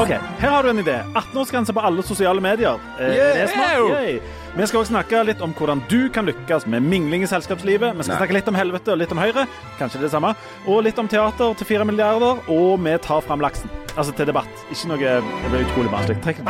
[0.00, 1.02] Ok, Her har du en idé.
[1.14, 2.80] 18-årsgrense på alle sosiale medier.
[2.98, 3.90] Eh, det er smart.
[3.90, 4.20] Yay.
[4.56, 7.94] Vi skal også snakke litt om hvordan du kan lykkes med mingling i selskapslivet.
[7.98, 9.46] Vi skal snakke litt om helvete og litt om Høyre.
[9.78, 10.34] Kanskje det samme.
[10.66, 12.40] Og litt om teater til fire milliarder.
[12.48, 13.70] Og vi tar fram laksen.
[13.96, 14.64] Altså til debatt.
[14.72, 16.22] Ikke noe Det blir utrolig vanskelig.
[16.24, 16.40] Trekk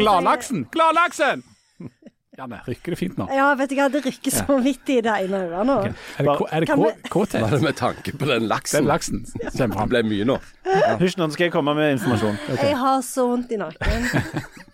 [0.00, 0.66] Gladlaksen!
[0.74, 1.42] Gladlaksen!
[2.40, 3.26] Janne, rykker det fint nå?
[3.36, 5.74] Ja, vet du hva, det rykker så vidt i det ene øret nå.
[5.82, 7.42] Er det, K- er det vi- kåthet?
[7.42, 8.78] Var det med tanke på den laksen?
[8.80, 10.38] Den laksen kommer Det ble mye nå.
[11.02, 12.38] Hysj, nå skal jeg komme med informasjon.
[12.62, 14.08] Jeg har så vondt i nakken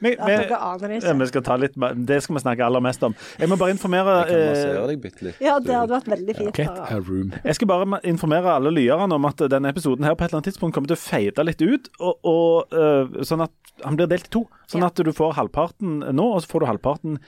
[0.00, 1.14] Vi, at vi, dere aner det ikke.
[1.20, 1.78] vi skal ta litt,
[2.08, 3.16] det skal vi snakke aller mest om.
[3.40, 5.42] Jeg må bare informere Jeg kan eh, deg litt.
[5.44, 6.60] Ja, det hadde vært veldig fint.
[6.60, 7.34] Get a room.
[7.44, 10.52] Jeg skal bare informere alle lyerne om at denne episoden her på et eller annet
[10.52, 14.28] tidspunkt kommer til å fade litt ut, og, og, øh, sånn at han blir delt
[14.28, 14.44] i to.
[14.70, 17.20] Sånn at du får halvparten nå, og så får du halvparten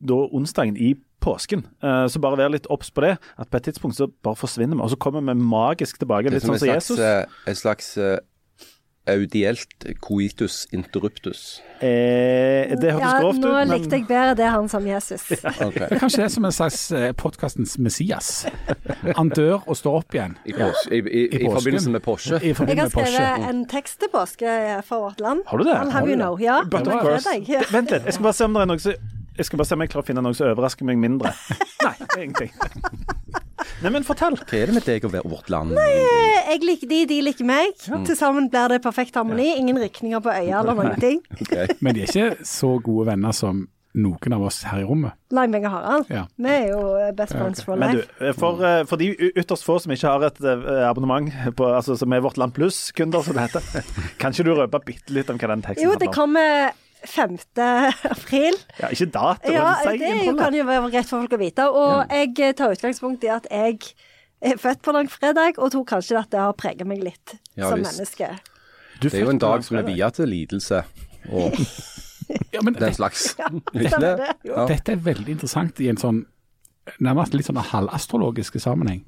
[0.00, 1.64] da onsdagen i påsken.
[1.82, 4.76] Eh, så bare vær litt obs på det, at på et tidspunkt så bare forsvinner
[4.76, 6.32] vi, og så kommer vi magisk tilbake.
[6.32, 8.18] Litt sånn som som Det er som en slags eh,
[9.10, 11.62] audielt coitus interruptus.
[11.80, 15.26] Eh, det hørtes Ja, grovt ut, nå likte jeg bedre det han som Jesus.
[15.66, 15.76] Ok.
[15.76, 18.30] Det er kanskje det som en slags eh, podkastens Messias.
[19.16, 20.38] Han dør og står opp igjen.
[20.44, 21.52] I, pås i, i, i, påsken.
[21.58, 22.40] forbindelse med Porsche.
[22.40, 24.56] I Jeg har skrevet en tekst til påske
[24.88, 25.44] for vårt land.
[25.46, 25.76] Har du det?
[25.76, 26.40] I'll have you know.
[26.40, 27.28] Ja, But of course.
[27.72, 29.74] Vent litt, jeg skal bare se om det er noe som Jeg skal bare se
[29.74, 31.34] om jeg klarer å finne noe som overrasker meg mindre.
[31.82, 32.54] Nei, ingenting.
[33.84, 34.38] Nei, men fortell.
[34.40, 35.74] Hva er det med deg og vårt land?
[35.76, 35.90] Nei,
[36.50, 37.76] Jeg liker de, de liker meg.
[37.80, 39.50] Til sammen blir det perfekt harmoni.
[39.60, 41.22] Ingen rykninger på øya eller noen ting.
[41.40, 41.68] Okay.
[41.80, 45.14] Men de er ikke så gode venner som noen av oss her i rommet.
[45.34, 46.08] Like og Harald.
[46.10, 46.24] Ja.
[46.34, 46.80] Vi er jo
[47.16, 50.40] best friends for Men du, for, eh, for de ytterst få som ikke har et
[50.42, 53.86] eh, abonnement, på, altså, som er Vårt Land Pluss-kunder, som det heter,
[54.20, 56.18] kan ikke du røpe bitte litt om hva den teksten Jo, det handler om?
[56.18, 57.36] kommer 5.
[58.14, 58.56] april.
[58.80, 60.40] Ja, ikke datoen, Ja, si det jo, innholdet.
[60.44, 61.68] kan jo være greit for folk å vite.
[61.70, 63.78] Og jeg eh, tar utgangspunkt i at jeg
[64.44, 67.80] er født på langfredag, og tror kanskje at det har preget meg litt Ja, som
[67.80, 67.94] visst.
[67.98, 68.30] menneske.
[69.00, 70.84] Du Det er jo en dag som er via viet til lidelse
[71.32, 71.56] og
[72.54, 73.34] Ja, men den slags.
[73.38, 74.12] Ja, Ikke det?
[74.20, 74.30] det.
[74.48, 74.66] Ja.
[74.70, 76.22] Dette er veldig interessant i en sånn
[77.00, 79.02] nærmest litt sånn halvastrologiske sammenheng.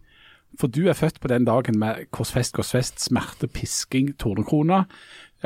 [0.60, 4.86] For du er født på den dagen med korsfest, korsfest, smerte, pisking, tornekrone,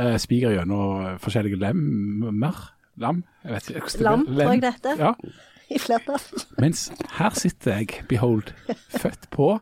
[0.00, 2.60] eh, spiker gjennom forskjellige lemmer.
[3.00, 3.22] Lam?
[3.44, 3.92] Jeg vet ikke.
[3.92, 4.96] det- Lam, tror jeg det heter.
[4.98, 5.12] Ja.
[5.74, 6.20] I flertall.
[6.58, 6.88] Mens
[7.18, 8.42] her sitter jeg, behold,
[8.90, 9.52] født på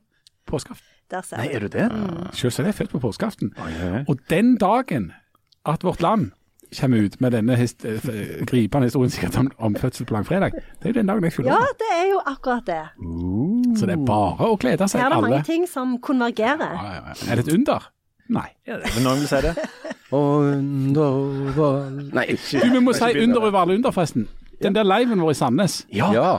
[0.49, 0.85] påskeaften.
[1.11, 1.85] Der ser Nei, er du det?
[2.37, 3.53] Selvsagt er jeg født på påskeaften.
[4.09, 5.13] Og den dagen
[5.69, 6.31] at Vårt Land
[6.81, 8.01] kommer ut med denne hist eh,
[8.47, 11.53] gripende historien sikkert om, om fødsel på langfredag, det er jo den dagen jeg fyller
[11.55, 12.83] Ja, det er jo akkurat det.
[13.81, 15.31] Så det er bare å glede seg, Her er det alle.
[15.31, 16.75] mange ting som konvergerer.
[16.77, 17.33] Ja, ja, ja.
[17.33, 17.89] Er det et under?
[18.29, 18.49] Nei.
[18.69, 19.55] Ja, men noen vil si det.
[20.19, 23.29] Underval Nei, ikke Du, vi må si begynne.
[23.31, 24.29] under over alle under, forresten.
[24.63, 26.39] Den der liven vår i Sandnes, Ja.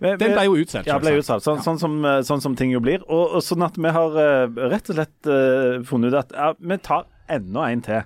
[0.00, 0.86] Men- den ble jo utsolgt.
[0.86, 3.00] Ja, ble utsatt, sånn, sånn, som, eh, sånn som ting jo blir.
[3.08, 6.50] Og, og sånn at vi har eh, rett og slett uh, funnet ut at ja,
[6.60, 8.02] vi tar enda en til.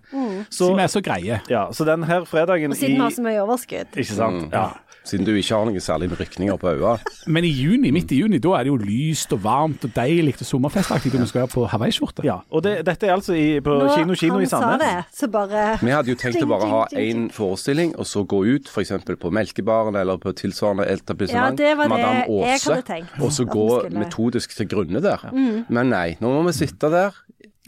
[0.48, 1.40] Så, Siden vi er så greie.
[1.50, 3.90] ja, så den her fredagen Og siden vi har så mye overskudd.
[3.96, 4.46] Ikke sant?
[4.46, 4.52] Mm.
[4.54, 4.68] Ja.
[5.10, 7.14] Siden du ikke har noen særlige rykninger på øynene.
[7.26, 10.36] Men i juni, midt i juni, da er det jo lyst og varmt og deilig
[10.38, 12.22] og sommerfestaktig når vi skal på hawaiiskjorte.
[12.26, 12.36] ja.
[12.50, 14.84] Og det, dette er altså i, på Nå Kino Kino i han sa Sandnes.
[14.84, 18.44] det, så bare Vi hadde jo tenkt å bare ha én forestilling, og så gå
[18.54, 18.92] ut f.eks.
[19.20, 21.58] på Melkebaren eller på tilsvarende etablissement.
[21.58, 22.78] Ja, det var det Madame Aase.
[23.20, 25.26] Og så gå metodisk til grunne der.
[25.68, 27.18] Men nei, nå må vi sitte der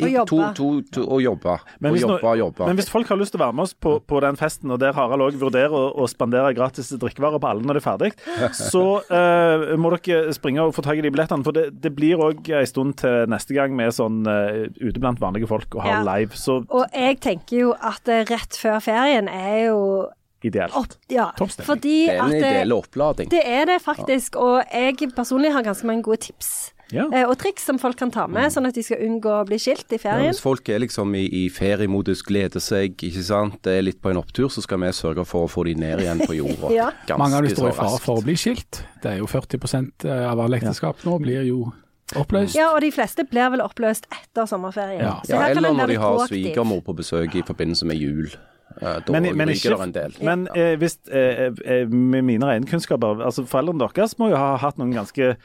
[0.00, 0.28] Og jobbe.
[0.56, 1.58] To, to, to, jobbe.
[1.84, 2.66] Men hvis, jobbe jobbe.
[2.66, 4.80] men hvis folk har lyst til å være med oss på, på den festen, og
[4.80, 8.10] der Harald òg vurderer å, å spandere gratis drikkevarer på alle når det er ferdig,
[8.56, 11.44] så eh, må dere springe og få tak i de billettene.
[11.44, 15.20] For det, det blir òg en stund til neste gang med sånn uh, ute blant
[15.20, 16.00] vanlige folk og har Ja.
[16.08, 16.32] live.
[16.40, 19.80] Så Og jeg tenker jo at eh, rett før ferien er jo
[20.42, 20.74] ideelt.
[20.74, 20.96] opp...
[21.12, 23.28] Ja, fordi det er en ideell opplading.
[23.30, 24.40] det er det faktisk.
[24.40, 27.06] Og jeg personlig har ganske mange gode tips Ja.
[27.12, 29.56] eh, og triks som folk kan ta med, sånn at de skal unngå å bli
[29.58, 30.30] skilt i Ja, ferien.
[30.32, 34.10] hvis folk er liksom i, i feriemodus, gleder seg, ikke sant, det er litt på
[34.12, 36.70] en opptur, så skal vi sørge for å få de ned igjen på jorda.
[36.82, 36.90] Ja.
[37.06, 38.82] Ganske Mange av de står i fare for å bli skilt.
[39.02, 41.72] Det er jo 40% av alle ekteskap nå blir jo
[42.18, 42.54] oppløst.
[42.58, 45.00] Ja, og de fleste blir vel oppløst etter sommerferien.
[45.00, 45.14] Ja.
[45.24, 48.28] Så Ja, her kan eller når de har svigermor på besøk i forbindelse med jul.
[48.80, 50.16] Da Men, men, ikke, det en del.
[50.22, 54.78] men eh, hvis, eh, eh, med mine regnekunnskaper altså Foreldrene deres må jo ha hatt
[54.80, 55.36] noen ganske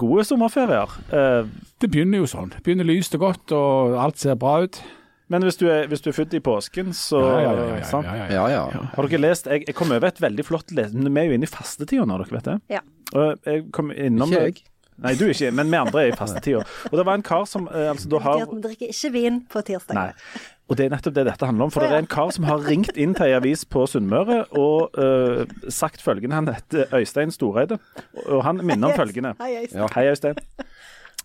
[0.00, 0.90] gode sommerferier.
[1.12, 1.46] Eh,
[1.80, 2.50] Det begynner jo sånn.
[2.54, 4.80] Det begynner lyst og godt, og alt ser bra ut.
[5.28, 7.84] men hvis du, er, hvis du er født i påsken, så Ja, ja, ja, ja,
[7.88, 8.04] sant?
[8.06, 8.48] ja, ja, ja.
[8.48, 8.82] Ja, ja.
[8.94, 10.92] Har dere lest Jeg, jeg kom over et veldig flott les...
[10.92, 12.58] Vi er jo inne i fastetida nå, dere vet det?
[12.76, 12.80] Ja.
[13.14, 14.62] Og jeg kom innom Ikke jeg.
[15.02, 16.62] Nei, du ikke, men vi andre er i fastetida.
[16.90, 19.62] Og det var en kar som eh, altså, da har vi drikker ikke vin på
[19.66, 19.96] tirsdag.
[19.98, 20.42] Nei.
[20.70, 21.72] Og det er nettopp det dette handler om.
[21.74, 24.96] For det er en kar som har ringt inn til ei avis på Sunnmøre og
[25.00, 26.38] eh, sagt følgende.
[26.38, 27.80] Han heter Øystein Storeide,
[28.24, 29.34] og han minner om følgende.
[29.42, 29.82] Hei, Øystein.
[29.82, 30.40] Ja, hei, Øystein.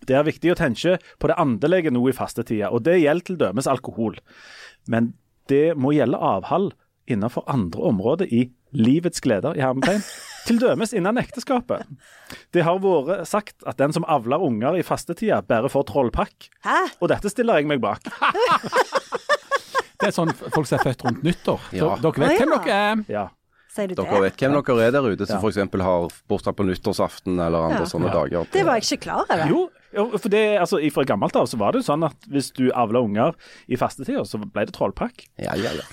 [0.08, 3.40] Det er viktig å tenke på det andelige nå i fastetida, og det gjelder til
[3.40, 4.18] dømes alkohol.
[4.90, 5.12] Men
[5.52, 6.72] det må gjelde avhold
[7.10, 8.46] innenfor andre områder i
[8.76, 10.04] livets gleder, i hermetegn.
[10.46, 11.84] Til dømes innen ekteskapet.
[12.54, 16.48] Det har vært sagt at den som avler unger i fastetida, bare får trollpakk.
[16.64, 16.78] Hæ?
[17.00, 18.00] Og dette stiller jeg meg bak.
[20.00, 21.60] Det er sånn folk som er født rundt nyttår.
[21.76, 21.90] Ja.
[22.00, 22.58] Dere vet hvem ja.
[22.64, 23.02] dere er.
[23.12, 23.24] Ja.
[23.70, 24.20] Sier du Dere det?
[24.24, 25.40] vet hvem dere er der ute som Ja.
[25.44, 25.82] f.eks.
[25.84, 27.90] har bursdag på nyttårsaften eller andre Ja.
[27.90, 28.14] sånne Ja.
[28.16, 28.46] dager.
[28.50, 29.44] Det var jeg ikke klar over.
[29.52, 29.60] Jo,
[29.94, 32.70] jo, for det, altså, fra gammelt av så var det jo sånn at hvis du
[32.72, 33.34] avla unger
[33.68, 35.28] i fastetida, så ble det trollpakk.
[35.38, 35.84] Ja, ja, ja.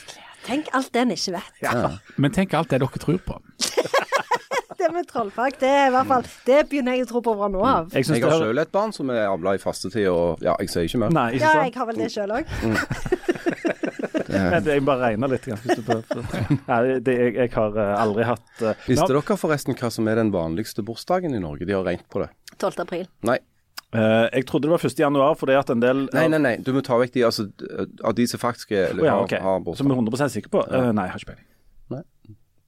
[0.48, 1.52] Tenk alt det en ikke vet.
[1.62, 1.98] ja.
[2.16, 3.42] Men tenk alt det dere tror på.
[4.78, 7.48] Det med trollpakk, det er i hvert fall Det begynner jeg å tro på fra
[7.52, 7.94] nå av.
[7.96, 10.90] Jeg Jeg har sjøl et barn som er avla i fastetid, og ja, jeg sier
[10.90, 11.14] ikke mer.
[11.16, 12.46] Nei, ikke Ja, jeg har vel det sjøl òg.
[14.28, 15.46] Det- Jeg bare regner litt.
[15.46, 16.22] grann, hvis du.
[16.68, 20.20] Nei, det, jeg, jeg har eh, aldri hatt uh, Visste dere forresten hva som er
[20.20, 21.66] den vanligste bursdagen i Norge?
[21.66, 22.30] De har regnet på det.
[22.58, 22.82] 12.
[22.86, 23.08] april.
[23.28, 23.40] Nei,
[23.96, 24.98] Uh, Jeg trodde det var 1.
[25.00, 26.56] januar, fordi at en del nei, nei, nei.
[26.60, 27.46] du må ta vekk de altså,
[28.04, 29.64] av de som faktisk er, Å ja, har, ok.
[29.64, 29.78] bursdag.
[29.80, 30.26] Som vi er bursdag.
[30.28, 30.64] 100 sikre på?
[30.68, 31.46] Uh, nei, jeg har ikke peiling.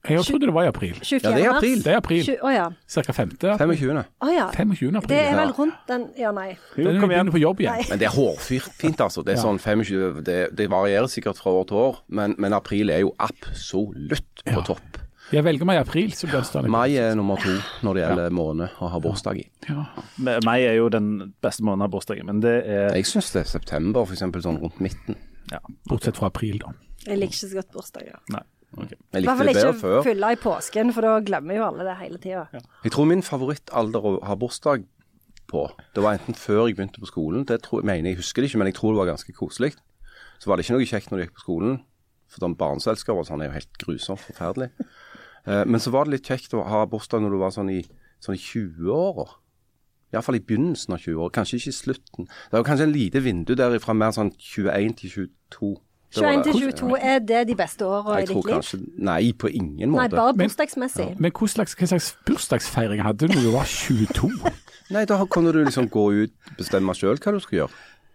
[0.07, 0.93] Jeg trodde det var i april.
[1.03, 1.19] 24.
[1.23, 1.81] Ja, det er april.
[1.83, 2.21] Det er april.
[2.23, 2.67] 20, oh ja.
[2.87, 3.31] Cirka 5.
[3.43, 3.75] april.
[3.75, 4.03] 25.
[4.21, 4.45] Oh ja.
[4.55, 4.95] 25.
[4.95, 5.09] april.
[5.09, 6.55] Det er vel rundt den Ja, nei.
[6.77, 7.75] Den er begynner på jobb igjen.
[7.75, 7.85] Nei.
[7.89, 9.23] Men det er hårfint, altså.
[9.25, 9.43] Det er Ja.
[9.43, 13.13] sånn 25 det, det varierer sikkert fra år til år, men, men april er jo
[13.19, 14.61] absolutt på Ja.
[14.61, 14.97] topp.
[15.31, 16.69] Jeg velger meg i april, så blir det.
[16.71, 17.51] Mai er nummer to
[17.85, 19.45] når det gjelder måned å ha bursdag i.
[19.67, 19.85] Ja.
[20.43, 23.49] Mai er jo den beste måneden av i, men det er Jeg syns det er
[23.51, 24.19] september, f.eks.
[24.41, 25.15] sånn rundt midten.
[25.51, 25.59] ja.
[25.87, 26.71] Bortsett fra april, da.
[27.05, 28.17] Jeg liker ikke så godt bursdager.
[28.31, 28.41] Nei.
[28.77, 28.93] Ok.
[28.93, 32.21] Jeg I hvert fall ikke fylle i påsken, for da glemmer jo alle det hele
[32.21, 32.45] tida.
[32.85, 34.85] Jeg tror min favorittalder å ha bursdag
[35.49, 38.43] på, det var enten før jeg begynte på skolen, det tror, jeg mener jeg husker
[38.43, 39.73] det ikke, men jeg tror det var ganske koselig.
[40.39, 41.79] Så var det ikke noe kjekt når du gikk på skolen,
[42.29, 42.55] for sånn
[43.17, 44.69] og sånn er jo helt grusomt forferdelig.
[45.47, 47.81] Eh, men så var det litt kjekt å ha bursdag når du var sånn i,
[48.21, 49.25] sånn i 20-åra.
[50.13, 52.29] Iallfall i begynnelsen av 20 år, kanskje ikke i slutten.
[52.29, 55.73] Det var kanskje en lite vindu der fra mer sånn 21 til 22.
[56.15, 56.75] Det var 21 til det.
[56.79, 58.43] 22, er det de beste åra i ditt liv?
[58.53, 60.01] kanskje Nei, på ingen måte.
[60.01, 61.19] Nei, bare Men- bursdagsmessig.
[61.19, 64.31] Men hva slags, hva slags bursdagsfeiring hadde du når du var 22?
[64.89, 67.69] Nei, da kunne du liksom gå ut bestemme sjøl hva du skulle gjøre.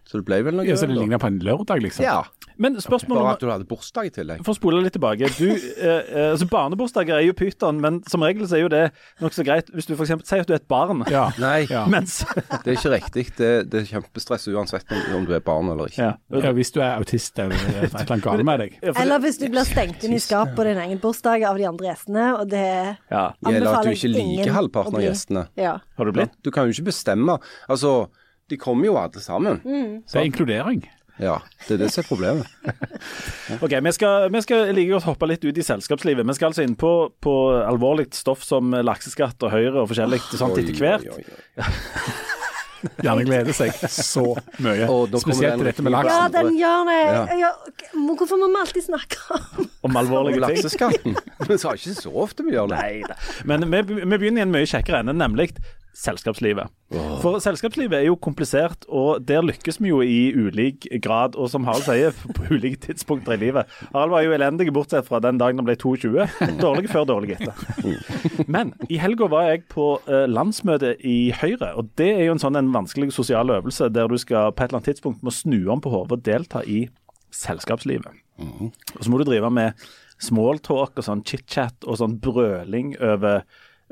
[0.05, 2.03] Så det ble vel noe Ja, så det ligna på en lørdag, liksom?
[2.05, 2.19] Ja,
[2.61, 4.43] Men spørsmålet bare at du hadde bursdag i tillegg.
[4.45, 5.27] For å spole litt tilbake.
[5.35, 8.83] Du, eh, eh, altså Barnebursdager er jo pyton, men som regel så er jo det
[9.19, 10.13] nokså greit hvis du f.eks.
[10.29, 11.01] sier at du er et barn.
[11.11, 11.25] Ja.
[11.41, 11.83] Nei, Ja.
[11.91, 12.19] Mens
[12.63, 13.25] det er ikke riktig.
[13.35, 16.03] Det, det er kjempestress uansett om, om du er barn eller ikke.
[16.05, 16.41] ja.
[16.45, 18.77] Ja, hvis du er autist eller et eller annet galt med deg.
[18.85, 21.65] Ja, Eller hvis du blir stengt inn i skap på din egen bursdag av de
[21.67, 22.63] andre gjestene, og det
[23.09, 23.25] ja.
[23.41, 25.47] Eller at du anbefaler ikke ingen liker halvparten av gjestene.
[25.59, 25.79] Ja.
[25.97, 26.37] Har du blitt?
[26.45, 27.39] Du kan jo ikke bestemme.
[27.67, 28.05] Altså,
[28.51, 29.61] de kommer jo alle sammen.
[29.63, 30.83] Det er inkludering.
[31.15, 31.37] Ja,
[31.67, 32.47] det er det som er problemet.
[33.63, 36.25] Ok, vi skal, vi skal like godt hoppe litt ut i selskapslivet.
[36.27, 36.89] Vi skal altså inn på,
[37.23, 37.33] på
[37.63, 41.05] alvorlig stoff som lakseskatt og Høyre og forskjellig sånt etter hvert.
[41.13, 41.69] Oi, oi, oi.
[43.05, 44.25] Gjerne gleder seg så
[44.61, 44.85] mye.
[44.91, 46.17] Og da kommer Spesielt til dette med laksen.
[46.19, 46.97] ja, den gjør det.
[47.05, 47.23] Ja.
[47.45, 47.51] Ja.
[48.19, 50.45] Hvorfor må vi alltid snakke om Om alvorlige ting.
[50.59, 51.17] Lakseskatten.
[51.49, 52.81] Vi sa ikke så ofte vi gjør det.
[52.81, 53.17] Nei da.
[53.45, 55.51] Men vi, vi begynner i en mye kjekkere ende, nemlig
[55.95, 56.71] selskapslivet.
[57.23, 61.37] For selskapslivet er jo komplisert, og der lykkes vi jo i ulik grad.
[61.39, 63.71] Og som Harald sier, på ulike tidspunkter i livet.
[63.93, 66.27] Harald var jo elendig, bortsett fra den dagen han ble 22.
[66.61, 67.55] Dårlig før, dårlig etter.
[68.57, 72.43] Men i helga var jeg på eh, landsmøte i Høyre, og det er jo en
[72.43, 75.61] sånn en vanskelig sosial øvelse der du skal på et eller annet tidspunkt må snu
[75.71, 76.85] om på hodet og delta i
[77.35, 78.23] selskapslivet.
[78.95, 79.85] Og så må du drive med
[80.21, 83.43] smalltalk og sånn chit-chat og sånn brøling over,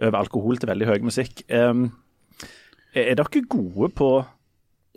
[0.01, 1.43] over alkohol til veldig høy musikk.
[1.53, 1.91] Um,
[2.93, 4.09] er er dere gode på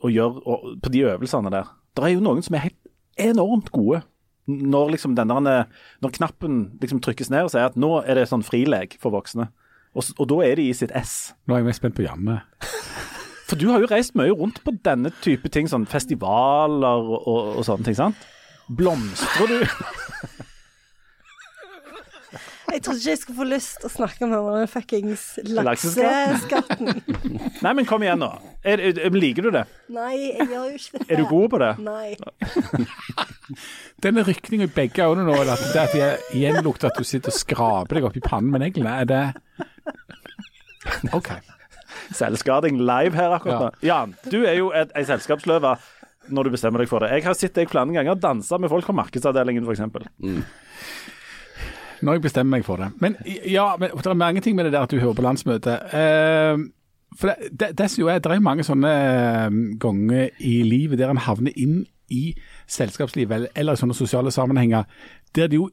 [0.04, 1.70] å gjøre på de øvelsene der?
[1.96, 4.02] Det er jo noen som er helt enormt gode.
[4.46, 5.66] Når liksom denne,
[6.04, 9.48] når knappen liksom trykkes ned og sier at nå er det sånn frilek for voksne,
[9.96, 11.32] og, og da er de i sitt ess.
[11.48, 12.42] Nå er jeg mest spent på Janne.
[13.46, 17.28] For du har jo reist mye rundt på denne type ting, sånn festivaler og,
[17.60, 18.24] og sånne ting, sant?
[18.66, 19.60] Blomstrer du?
[22.76, 26.90] Jeg trodde ikke jeg skulle få lyst til å snakke om den fuckings Lakseskatten?
[27.64, 28.28] Nei, men kom igjen nå.
[28.60, 29.62] Er, er, liker du det?
[29.96, 31.06] Nei, jeg gjør jo ikke det.
[31.08, 31.70] Er du god på det?
[31.86, 32.10] Nei.
[34.04, 37.38] Denne rykninga i begge øynene nå, at det at jeg gjenlukter at du sitter og
[37.38, 39.24] skraper deg opp i pannen med neglene, er det
[41.16, 41.32] OK.
[42.12, 43.72] Selvskading live her akkurat nå.
[43.88, 45.78] Jan, du er jo ei selskapsløve
[46.28, 47.14] når du bestemmer deg for det.
[47.16, 49.80] Jeg har sett deg flere ganger danse med folk fra markedsavdelingen, f.eks.
[52.02, 52.90] Når jeg bestemmer meg for det.
[53.00, 53.16] Men
[53.48, 55.86] ja, men det er mange ting med det der at du hører på landsmøtet.
[55.92, 56.66] Uh,
[57.16, 60.98] For det, det, det, som jo er, det er mange sånne eh, ganger i livet
[60.98, 62.34] der en havner inn i
[62.68, 64.84] selskapslivet eller, eller i sånne sosiale sammenhenger
[65.34, 65.70] der det jo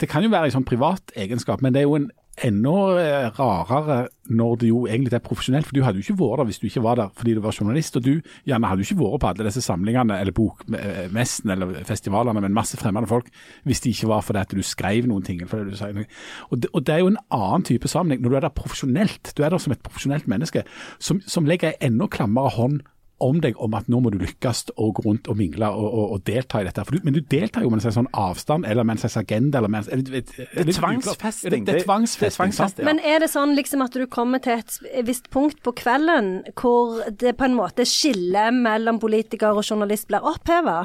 [0.00, 3.26] Det kan jo være en sånn privat egenskap, men det er jo en enda eh,
[3.36, 5.66] rarere når det jo egentlig er profesjonelt.
[5.66, 7.56] For du hadde jo ikke vært der hvis du ikke var der fordi du var
[7.56, 7.96] journalist.
[7.96, 8.12] Og du
[8.48, 12.78] Janne, hadde jo ikke vært på alle disse samlingene eller bokmessen eller festivalene med masse
[12.80, 13.28] fremmede folk
[13.68, 15.42] hvis det ikke var fordi at du skrev noen ting.
[15.42, 16.06] eller fordi noe.
[16.50, 18.22] Og det, og det er jo en annen type sammenheng.
[18.22, 20.64] Når du er der profesjonelt, du er der som et profesjonelt menneske
[20.98, 22.80] som, som legger en enda klammere hånd
[23.20, 26.14] om deg om at nå må du lykkes og gå rundt og mingle og, og,
[26.16, 26.84] og delta i dette.
[26.88, 29.60] Du, men du deltar jo med en slags sånn avstand eller med en slags agenda.
[29.60, 31.66] eller med en, det er tvangsfesting.
[31.66, 32.56] Det, det, er tvangsfesting.
[32.56, 32.70] Ja.
[32.88, 37.00] Men er det sånn liksom at du kommer til et visst punkt på kvelden hvor
[37.20, 40.84] det på en måte skillet mellom politiker og journalist blir oppheva?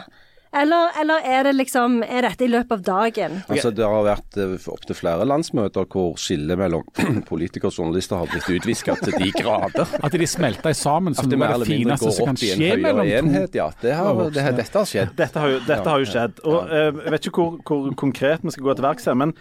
[0.56, 3.38] Eller, eller, er det liksom Er dette i løpet av dagen?
[3.52, 6.86] Altså Det har vært uh, opptil flere landsmøter hvor skillet mellom
[7.32, 9.96] politikere og journalister har blitt utviska til de grader.
[10.00, 13.70] At de smelter sammen som det er det fineste som kan skje mellom to ja.
[13.82, 15.14] Det har, det, dette har skjedd.
[15.18, 16.42] Dette har jo, dette har jo skjedd.
[16.48, 19.36] Og uh, Jeg vet ikke hvor, hvor, konkret vi skal gå til verks her, men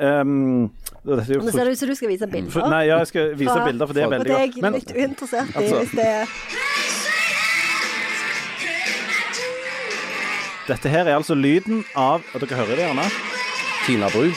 [0.00, 0.70] Um,
[1.04, 2.48] Nå ser det ut som du skal vise bilder.
[2.54, 4.46] For, nei, ja, jeg skal vise bilder, for det er veldig godt.
[4.54, 5.58] Og det er jeg litt uinteressert i.
[5.60, 6.89] Altså, hvis det er
[10.70, 13.06] Dette her er altså lyden av og Dere hører det gjerne?
[13.82, 14.28] Tina Bru.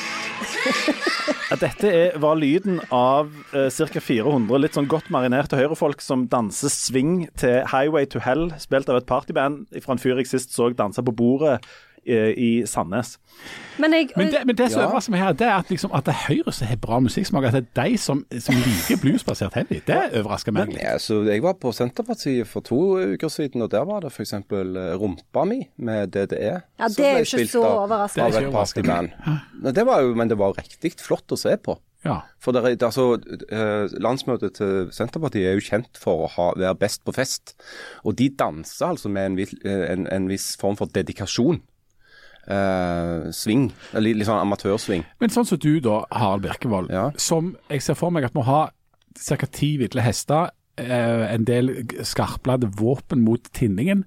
[1.62, 4.02] Dette er, var lyden av eh, ca.
[4.02, 8.98] 400 litt sånn godt marinerte høyrefolk som danser swing til 'Highway to Hell', spilt av
[8.98, 11.60] et partyband fra en fyr jeg sist så danse på bordet
[12.06, 13.18] i Sandnes.
[13.78, 14.88] Men, jeg, men, det, men det som ja.
[14.88, 17.48] overrasker meg her, det er at, liksom, at det er Høyre som har bra musikksmak.
[17.50, 19.80] At det er de som, som liker bluesbasert heavy.
[19.88, 20.76] Det overrasker meg.
[20.78, 22.82] Ja, så jeg var på Senterpartiet for to
[23.16, 24.36] uker siden, og der var det f.eks.
[24.38, 26.54] Eh, Rumpa mi med DDE.
[26.80, 28.30] Ja, Det er jo ikke så overraskende.
[28.30, 29.10] Av et partyband.
[29.74, 31.80] Det var jo, men det var riktig flott å se på.
[32.04, 32.20] Ja.
[32.44, 33.14] For det er, altså,
[33.50, 37.56] eh, Landsmøtet til Senterpartiet er jo kjent for å ha, være best på fest.
[38.04, 41.64] Og de danser altså med en, en, en viss form for dedikasjon
[42.48, 43.70] eh, sving.
[43.94, 45.06] Litt, litt sånn amatørsving.
[45.22, 47.10] Men sånn som du da, Harald Birkevold, ja.
[47.20, 48.66] som jeg ser for meg at må ha
[49.20, 49.48] ca.
[49.52, 51.72] ti ville hester, eh, en del
[52.02, 54.06] skarpladde våpen mot tinningen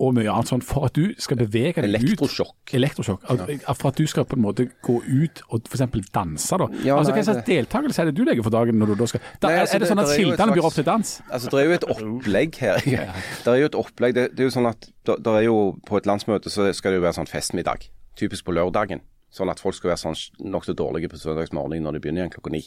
[0.00, 2.54] og mye annet sånn, for at du skal bevege deg Elektrosjokk.
[2.70, 3.26] ut Elektrosjokk.
[3.28, 3.74] Ja.
[3.76, 5.84] For at du skal på en måte gå ut og f.eks.
[6.14, 6.68] danse, da.
[6.86, 9.22] Ja, altså, Hva slags deltakelse er det du legger for dagen når du da skal
[9.26, 11.14] da, nei, altså, Er det sånn at kildene byr opp til dans?
[11.28, 12.82] Altså, Det er jo et opplegg her.
[13.44, 14.16] det er jo et opplegg.
[14.16, 17.00] Det, det er jo sånn at der er jo På et landsmøte så skal det
[17.00, 17.88] jo være sånn festmiddag.
[18.20, 19.04] Typisk på lørdagen.
[19.30, 20.16] Sånn at folk skal være sånn
[20.50, 22.64] nokså dårlige på søndagsmorgen når de begynner igjen klokka ni.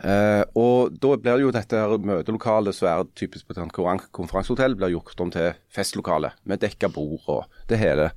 [0.00, 4.94] Eh, og Da blir jo dette her møtelokalet som er typisk på et konferansehotell, blir
[4.94, 8.10] gjort om til festlokale med dekka bord og det hele.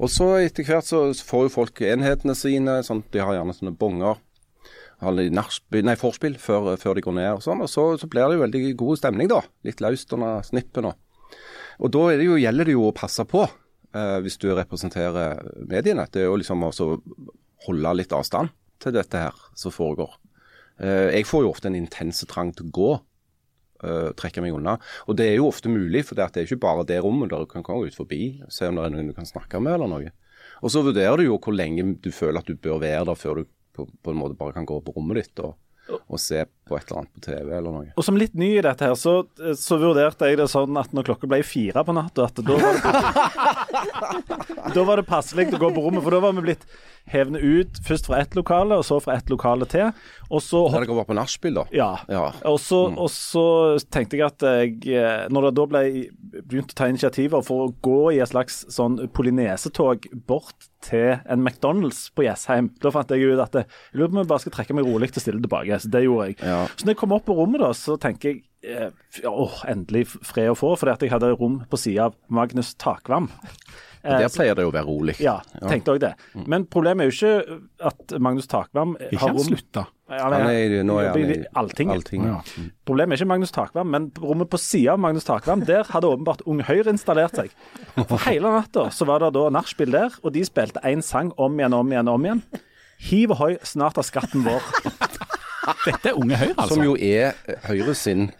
[0.00, 2.82] Og så Etter hvert så, får jo folk enhetene sine.
[2.82, 4.16] sånn De har gjerne sånne bonger.
[5.02, 7.32] Nei, forspill før, før, de går ned.
[7.34, 9.42] og sånn, og så, så, blir det jo veldig god stemning, da.
[9.66, 10.86] Litt løst under snippen.
[10.86, 10.94] Og,
[11.82, 13.42] og da det jo, gjelder det jo å passe på,
[13.96, 16.08] uh, hvis du representerer mediene.
[16.10, 16.72] Det er jo liksom å
[17.66, 20.18] holde litt avstand til dette her som foregår.
[20.82, 22.92] Eh, jeg får jo ofte en intense trang til å gå.
[23.82, 24.76] Uh, trekke meg unna.
[25.10, 27.32] Og det er jo ofte mulig, for det er ikke bare det rommet.
[27.32, 29.74] Der du kan gå ut forbi, se om det er noen du kan snakke med
[29.74, 30.12] eller noe.
[30.62, 33.40] Og så vurderer du jo hvor lenge du føler at du bør være der før
[33.40, 35.56] du på, på en måte bare kan gå på rommet ditt og,
[35.90, 37.90] og, se på et eller annet på TV eller noe.
[37.96, 39.22] Og som litt ny i dette her, så,
[39.58, 42.78] så vurderte jeg det sånn at når klokka ble fire på natta, at da var
[42.78, 42.82] det,
[44.76, 46.66] da var det passelig å gå på rommet, for da var vi blitt
[47.10, 49.90] hevne ut først fra ett lokale, og så fra ett lokale til.
[50.30, 51.64] Og så Der dere var på nachspiel, da?
[51.74, 51.90] Ja.
[52.08, 52.24] ja.
[52.48, 52.98] Og, så, mm.
[52.98, 53.44] og, så,
[53.92, 55.82] tenkte jeg at jeg eh, Når det da ble
[56.40, 61.42] begynt å ta initiativer for å gå i et slags sånn polynesetog bort til en
[61.42, 64.56] McDonald's på Jessheim, da fant jeg ut at jeg lurer på om jeg bare skal
[64.56, 65.78] trekke meg rolig til stille tilbake.
[65.82, 66.38] Så det gjorde jeg.
[66.42, 66.61] Ja.
[66.70, 68.90] Så når jeg kom opp på rommet, da, så tenker jeg eh,
[69.28, 73.30] åh, endelig fred å få, fordi at jeg hadde rom på sida av Magnus Takvam.
[74.02, 75.12] Der pleier det jo å være rolig.
[75.22, 76.16] Ja, tenkte òg det.
[76.34, 76.46] Mm.
[76.50, 79.84] Men problemet er jo ikke at Magnus Takvam har rom Ikke han slutta.
[80.12, 81.94] Han er, nå er han i Alltinget.
[81.94, 82.40] Allting, ja.
[82.58, 82.66] Mm.
[82.88, 86.42] Problemet er ikke Magnus Takvam, men rommet på sida av Magnus Takvam, der hadde åpenbart
[86.50, 87.54] Ung Høyre installert seg.
[87.94, 91.56] For hele natta så var det da nachspiel der, og de spilte én sang om
[91.62, 92.44] igjen, om igjen, om igjen.
[93.02, 94.66] Hiv ohoi, snart er skatten vår.
[95.86, 96.74] Dette er Unge Høyre, altså.
[96.74, 97.32] Som jo er
[97.68, 98.30] Høyre sin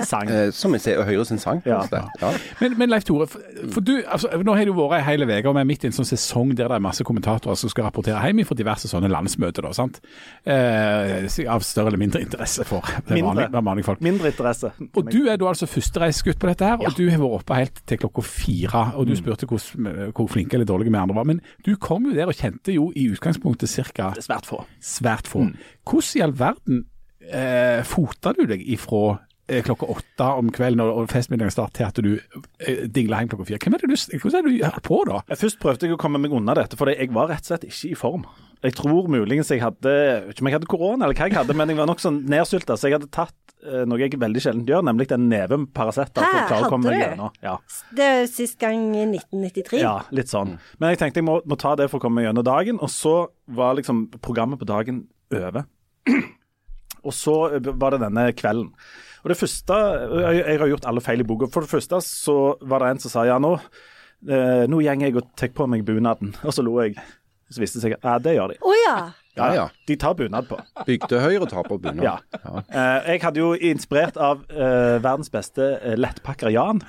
[0.00, 0.30] sang.
[0.30, 1.62] Eh, som jeg ser, Høyre sin sang.
[1.66, 1.82] Ja.
[1.92, 2.32] Ja.
[2.60, 3.42] Men, men, Leif Tore, for,
[3.74, 5.90] for du, altså, nå har du vært ei hel uke, og vi er midt i
[5.90, 9.10] en sånn sesong der det er masse kommentatorer som skal rapportere hjem fra diverse sånne
[9.12, 9.66] landsmøter.
[9.66, 10.00] da, sant?
[10.44, 13.48] Eh, av større eller mindre interesse for mindre.
[13.48, 14.04] vanlige, vanlige folk.
[14.04, 14.72] Mindre interesse.
[14.80, 17.82] Og du er da altså førstereisgutt på dette her, og du har vært oppe helt
[17.88, 18.84] til klokka fire.
[18.96, 19.20] Og du mm.
[19.20, 19.66] spurte hvor,
[20.16, 21.28] hvor flinke eller dårlige vi andre var.
[21.28, 24.12] Men du kom jo der og kjente jo i utgangspunktet ca.
[24.20, 24.62] Svært få.
[24.82, 25.46] Svært få.
[25.48, 25.54] Mm.
[25.88, 26.82] Hvordan i all verden
[27.28, 29.20] eh, fota du deg ifra
[29.66, 33.60] klokka åtte om kvelden og, festmiddagen starter til at du eh, dingler hjem klokka fire.
[33.64, 35.20] Hvem er det du, hvordan er det du holdt på da?
[35.34, 37.92] Først prøvde jeg å komme meg unna dette, for jeg var rett og slett ikke
[37.92, 38.26] i form.
[38.62, 39.92] Jeg tror muligens jeg hadde
[40.30, 42.76] ikke om jeg hadde korona eller hva jeg hadde, men jeg var nok sånn nedsylta,
[42.78, 43.34] så jeg hadde tatt
[43.66, 46.12] eh, noe jeg veldig sjelden gjør, nemlig den neven Paracet.
[46.14, 47.40] for å Hæ, klare å komme hadde du?
[47.42, 47.56] Ja.
[47.98, 49.82] Det er sist gang i 1993.
[49.82, 50.54] Ja, litt sånn.
[50.78, 52.92] Men jeg tenkte jeg må, må ta det for å komme meg gjennom dagen, og
[52.94, 53.16] så
[53.50, 55.66] var liksom programmet på dagen over.
[57.02, 58.68] Og så var det denne kvelden.
[59.22, 59.78] Og det første
[60.18, 61.48] Jeg, jeg har gjort alle feil i boka.
[61.52, 63.54] For det første så var det en som sa ja, nå,
[64.28, 66.34] eh, nå går jeg og tar på meg bunaden.
[66.46, 66.98] Og så lo jeg.
[67.52, 68.62] Så viste det seg at ja, det gjør de.
[68.64, 68.96] Oh, ja.
[69.36, 69.64] Ja, ja.
[69.88, 70.58] De tar bunad på.
[70.86, 72.04] Bygdehøyre tar på bunad.
[72.04, 72.16] Ja.
[72.68, 76.82] Eh, jeg hadde jo inspirert av eh, verdens beste lettpakker Jan.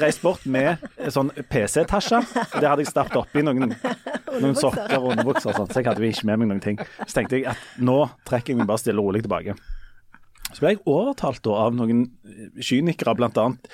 [0.00, 0.80] Reist bort med
[1.12, 2.22] sånn PC-tasje.
[2.56, 3.74] Det hadde jeg stappet oppi noen,
[4.38, 6.80] noen sokker og underbukser, og sånt, så jeg hadde jo ikke med meg noen ting.
[7.02, 9.56] Så tenkte jeg at nå trekker jeg meg bare stille og rolig tilbake.
[10.52, 12.06] Så ble jeg overtalt da av noen
[12.60, 13.70] kynikere, blant annet.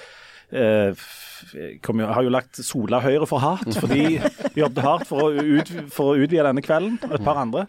[0.52, 0.92] eh,
[1.83, 4.18] kom har jo lagt Sola Høyre for hardt, for de
[4.56, 7.66] jobbet hardt for å, ut, for å utvide denne kvelden, og et par andre.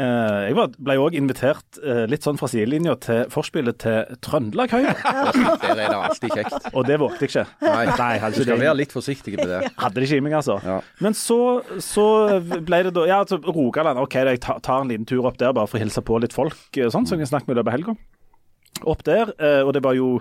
[0.00, 4.70] Eh, jeg var, ble òg invitert eh, litt sånn fra sidelinja til forspillet til Trøndelag
[4.72, 6.68] Høyre, Der er det alltid kjekt.
[6.70, 7.44] og det vågte jeg ikke.
[7.66, 8.58] Nei, Nei, du skal det.
[8.62, 9.58] være litt forsiktig med det.
[9.82, 10.60] Hadde det ikke i meg, altså.
[10.62, 10.78] Ja.
[11.02, 11.40] Men så,
[11.82, 12.06] så
[12.40, 13.98] ble det da Ja, altså, Rogaland.
[14.06, 16.38] OK, jeg tar, tar en liten tur opp der bare for å hilse på litt
[16.38, 17.96] folk, eh, sånn, som jeg kan snakke med i løpet av helga.
[18.88, 20.18] Opp der, eh, og det var jo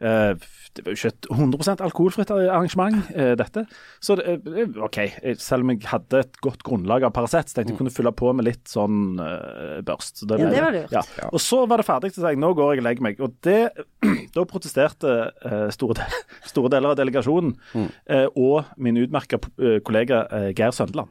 [0.00, 0.34] eh,
[0.78, 3.64] det var jo ikke et 100% alkoholfritt arrangement, eh, dette.
[4.04, 4.38] Så det,
[4.84, 4.98] OK,
[5.40, 8.46] selv om jeg hadde et godt grunnlag av Paracet, tenkte jeg kunne fylle på med
[8.46, 10.22] litt sånn uh, børst.
[10.22, 10.94] Så Ja, det var lurt.
[10.94, 11.02] Ja.
[11.32, 13.22] Og så var det ferdig, så sa jeg nå går jeg og legger meg.
[13.24, 13.58] Og det,
[14.36, 16.22] da protesterte uh, store, de
[16.52, 19.40] store deler av delegasjonen eh, og min utmerka
[19.84, 21.10] kollega Geir Søndeland.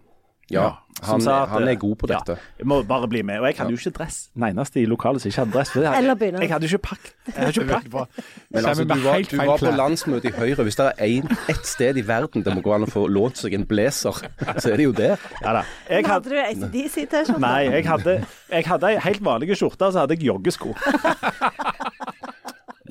[0.51, 0.69] Ja,
[1.03, 2.35] han, sa at, han eh, er god på dette.
[2.37, 3.39] Ja, jeg må bare bli med.
[3.39, 4.17] Og jeg hadde jo ikke dress.
[4.33, 5.73] Den eneste i lokalet som ikke hadde dress.
[5.75, 7.11] Jeg hadde jo ikke pakket.
[7.27, 8.31] Jeg hadde ikke pakket.
[8.49, 10.63] Men altså, du var, du var på landsmøte i Høyre.
[10.63, 13.53] Hvis det er ett sted i verden det må gå an å få lånt seg
[13.53, 14.23] en blazer,
[14.57, 15.13] så er det jo det.
[15.43, 15.63] Ja da.
[15.89, 17.41] Jeg hadde, Hadde du ACDC-T-skjorte?
[17.43, 20.73] nei, jeg hadde, jeg hadde ei helt vanlig skjorte, og så hadde jeg joggesko.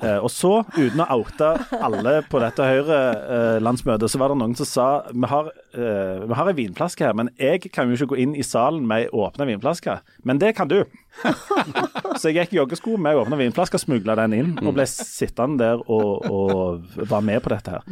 [0.03, 1.47] Eh, og så, uten å oute
[1.81, 6.49] alle på dette Høyre-landsmøtet, så var det noen som sa vi har, eh, vi har
[6.51, 9.47] en vinflaske her, men jeg kan jo ikke gå inn i salen med ei åpna
[9.49, 9.99] vinflaske.
[10.23, 10.83] Men det kan du.
[12.19, 15.57] så jeg gikk i joggesko med ei åpna vinflaske, smugla den inn og ble sittende
[15.63, 17.85] der og, og var med på dette her.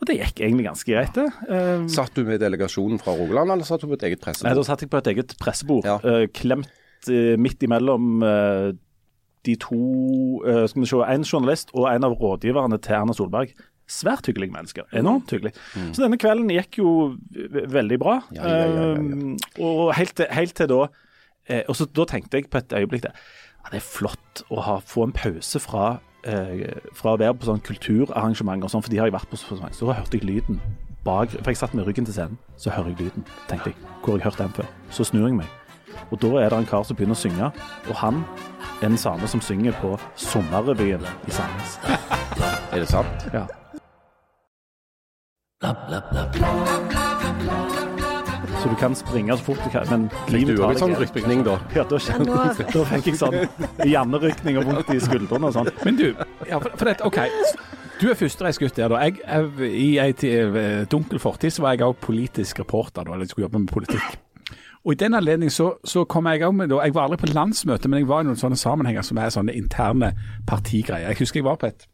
[0.00, 1.28] Og det gikk egentlig ganske greit, det.
[1.50, 4.48] Eh, Satt du med delegasjonen fra Rogaland, eller satt du på et eget pressebord?
[4.50, 5.98] Nei, da satt jeg på et eget pressebord, Ja.
[6.04, 6.70] eh, klemt
[7.10, 8.70] eh, midt imellom eh,
[9.46, 9.80] de to
[10.44, 13.54] eh, Skal vi se, En journalist og en av rådgiverne til Erna Solberg.
[13.90, 14.86] Svært hyggelige mennesker.
[14.94, 15.54] Enormt hyggelig.
[15.92, 16.90] Så denne kvelden gikk jo
[17.72, 18.20] veldig bra.
[18.30, 18.36] Mm.
[18.36, 19.32] Ja, ja, ja, ja, ja.
[19.56, 20.84] Eh, og helt til, helt til da
[21.48, 24.60] eh, Og så da tenkte jeg på et øyeblikk det, ja, det er flott å
[24.64, 25.88] ha, få en pause fra
[26.28, 29.40] eh, fra å være på sånn kulturarrangement og sånn, for de har jeg vært på
[29.40, 29.74] så mange.
[29.76, 30.60] Så hørte jeg lyden
[31.04, 33.24] bak For jeg satt med ryggen til scenen, så hører jeg lyden.
[33.48, 34.68] Tenkte jeg, hvor har jeg hørt den før?
[34.92, 35.48] Så snur jeg meg,
[36.10, 37.50] og da er det en kar som begynner å synge,
[37.88, 38.24] og han
[38.80, 41.78] er den samme som synger på Sommerrevyen i Sandnes.
[42.70, 43.24] Er det sant?
[43.34, 43.46] Ja.
[48.62, 50.80] Så du kan springe så fort du kan, men Fikk livet du tar òg en
[50.84, 51.56] sånn rykning, da?
[51.74, 51.98] Ja, da,
[52.76, 53.36] da fikk jeg sånn
[53.88, 55.68] hjernerykning og vondt i skuldrene og sånn.
[55.84, 56.06] Men du,
[56.48, 57.20] ja, for, for dette, OK.
[58.00, 59.02] Du er førstereisgutt der, da.
[59.04, 63.50] Jeg, jeg, I ei dunkel fortid så var jeg òg politisk reporter, da, eller skulle
[63.50, 64.20] jobbe med politikk.
[64.84, 67.32] Og I den anledning så, så kom jeg òg med da, Jeg var aldri på
[67.34, 70.14] landsmøte, men jeg var i noen sånne sammenhenger som er sånne interne
[70.48, 71.12] partigreier.
[71.12, 71.86] Jeg husker jeg var på et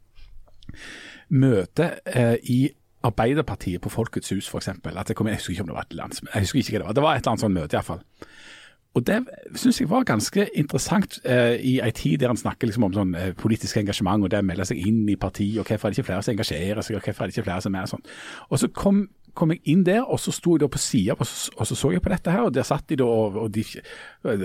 [1.35, 2.61] møte eh, i
[3.07, 4.69] Arbeiderpartiet på Folkets hus, f.eks.
[4.69, 6.95] Jeg, jeg husker ikke om det var et landsmøte, jeg husker ikke hva det var.
[6.95, 8.05] Det var et eller annet sånt møte, iallfall.
[8.97, 9.19] Og det
[9.61, 13.13] syns jeg var ganske interessant eh, i ei tid der han snakker liksom om sånn
[13.19, 16.01] eh, politisk engasjement og det å melde seg inn i parti, og hvorfor er det
[16.01, 18.07] ikke flere som engasjerer seg, og hvorfor er det ikke flere som er sånn.
[18.49, 19.03] Og så kom,
[19.37, 22.03] kom jeg inn der, og så sto jeg da på sida, og, så- så jeg
[22.03, 23.65] på dette her, og der satt de da, og, og de,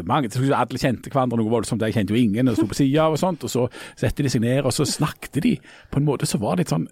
[0.06, 3.17] mange, Alle kjente hverandre noe voldsomt, jeg kjente jo ingen, og sto på sida og
[3.19, 5.56] sånt, og så satte de seg ned, og så snakket de
[5.91, 6.88] på en måte så var det litt sånn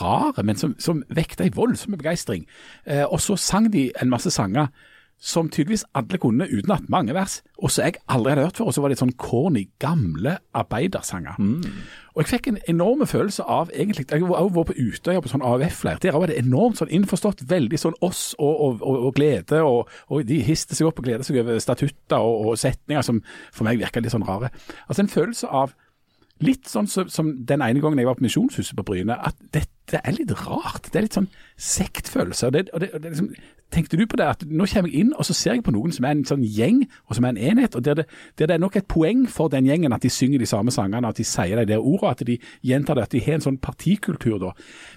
[0.00, 2.44] rare, men som, som vekte ei voldsom begeistring.
[2.86, 4.68] Eh, og så sang de en masse sanger
[5.24, 8.68] som tydeligvis alle kunne utenat, mange vers, og som jeg aldri hadde hørt før.
[8.68, 11.38] Og så var det sånn corny, gamle arbeidersanger.
[12.14, 15.42] Og jeg fikk en enorm følelse av egentlig Jeg har vært på Utøya på sånn
[15.42, 16.02] AUF-leir.
[16.02, 19.62] Der var det enormt sånn innforstått, veldig sånn oss og, og, og, og glede.
[19.64, 19.88] Og,
[20.28, 24.04] de histe seg opp og gleder seg over statutter og setninger som for meg virka
[24.04, 24.52] litt sånn rare.
[24.86, 25.74] Altså en følelse av
[26.42, 29.70] Litt sånn som, som den ene gangen jeg var på Misjonshuset på Bryne, at dette
[29.92, 30.88] det er litt rart.
[30.90, 32.48] Det er litt sånn sektfølelse.
[32.48, 33.32] Og det, og det, og det liksom,
[33.74, 35.94] tenkte du på det at nå kommer jeg inn, og så ser jeg på noen
[35.94, 37.76] som er en sånn gjeng, og som er en enhet.
[37.76, 38.06] og Der det,
[38.38, 41.10] der det er nok et poeng for den gjengen at de synger de samme sangene,
[41.10, 43.60] at de sier de der ordene, at de gjentar det, at de har en sånn
[43.62, 44.52] partikultur da.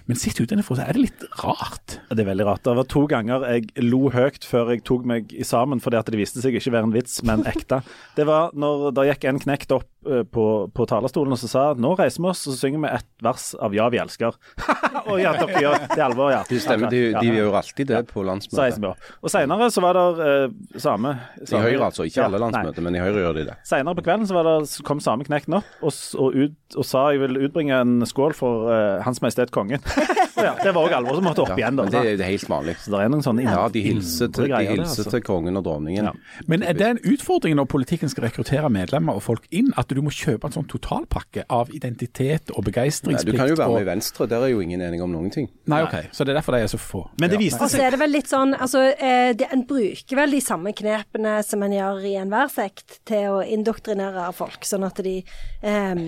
[0.06, 1.98] Men sett utenfor så er det litt rart.
[2.10, 2.64] Det er veldig rart.
[2.66, 6.10] Det var to ganger jeg lo høyt før jeg tok meg i sammen, fordi at
[6.12, 7.82] det viste seg ikke være en vits, men ekte.
[8.18, 11.66] Det var når det gikk en knekt opp eh, på, på talerstolen og så sa
[11.78, 14.34] nå reiser vi oss og så synger vi et vers av Ja, vi elsker.
[15.08, 16.42] Å ja, dere gjør det alvor, ja.
[16.48, 19.08] Det stemmer, de, de gjør alltid det på landsmøtet.
[19.22, 21.14] Og senere så var det uh, same,
[21.44, 22.06] I Høyre, altså.
[22.08, 23.58] Ikke alle landsmøter, men i Høyre gjør de det.
[23.68, 27.24] Senere på kvelden så, var det, kom sameknekten opp og, og, ut, og sa jeg
[27.24, 29.82] vil utbringe en skål for uh, Hans Majestet Kongen.
[30.38, 31.78] Ja, det var òg alvor som måtte opp igjen.
[31.78, 31.86] da.
[31.88, 32.76] Men det er helt vanlig.
[32.82, 35.14] Så det er noen sånne Ja, de hilser til, de greier, det, hilser altså.
[35.16, 36.10] til kongen og dronningen.
[36.10, 36.44] Ja.
[36.50, 40.00] Men er det en utfordring når politikken skal rekruttere medlemmer og folk inn, at du
[40.04, 43.34] må kjøpe en sånn totalpakke av identitet og Nei, begeistringsplikt?
[43.34, 43.90] du kan jo være med i og...
[43.92, 45.50] Venstre, der er jo ingen enige om noen ting.
[45.70, 46.10] Nei, ok.
[46.12, 47.04] Så det er derfor de er så få.
[47.20, 49.64] Men det viste Og så seg er det vel litt sånn altså, eh, det, En
[49.68, 54.64] bruker vel de samme knepene som en gjør i enhver sekt, til å indoktrinere folk,
[54.66, 55.18] sånn at de
[55.62, 56.02] eh,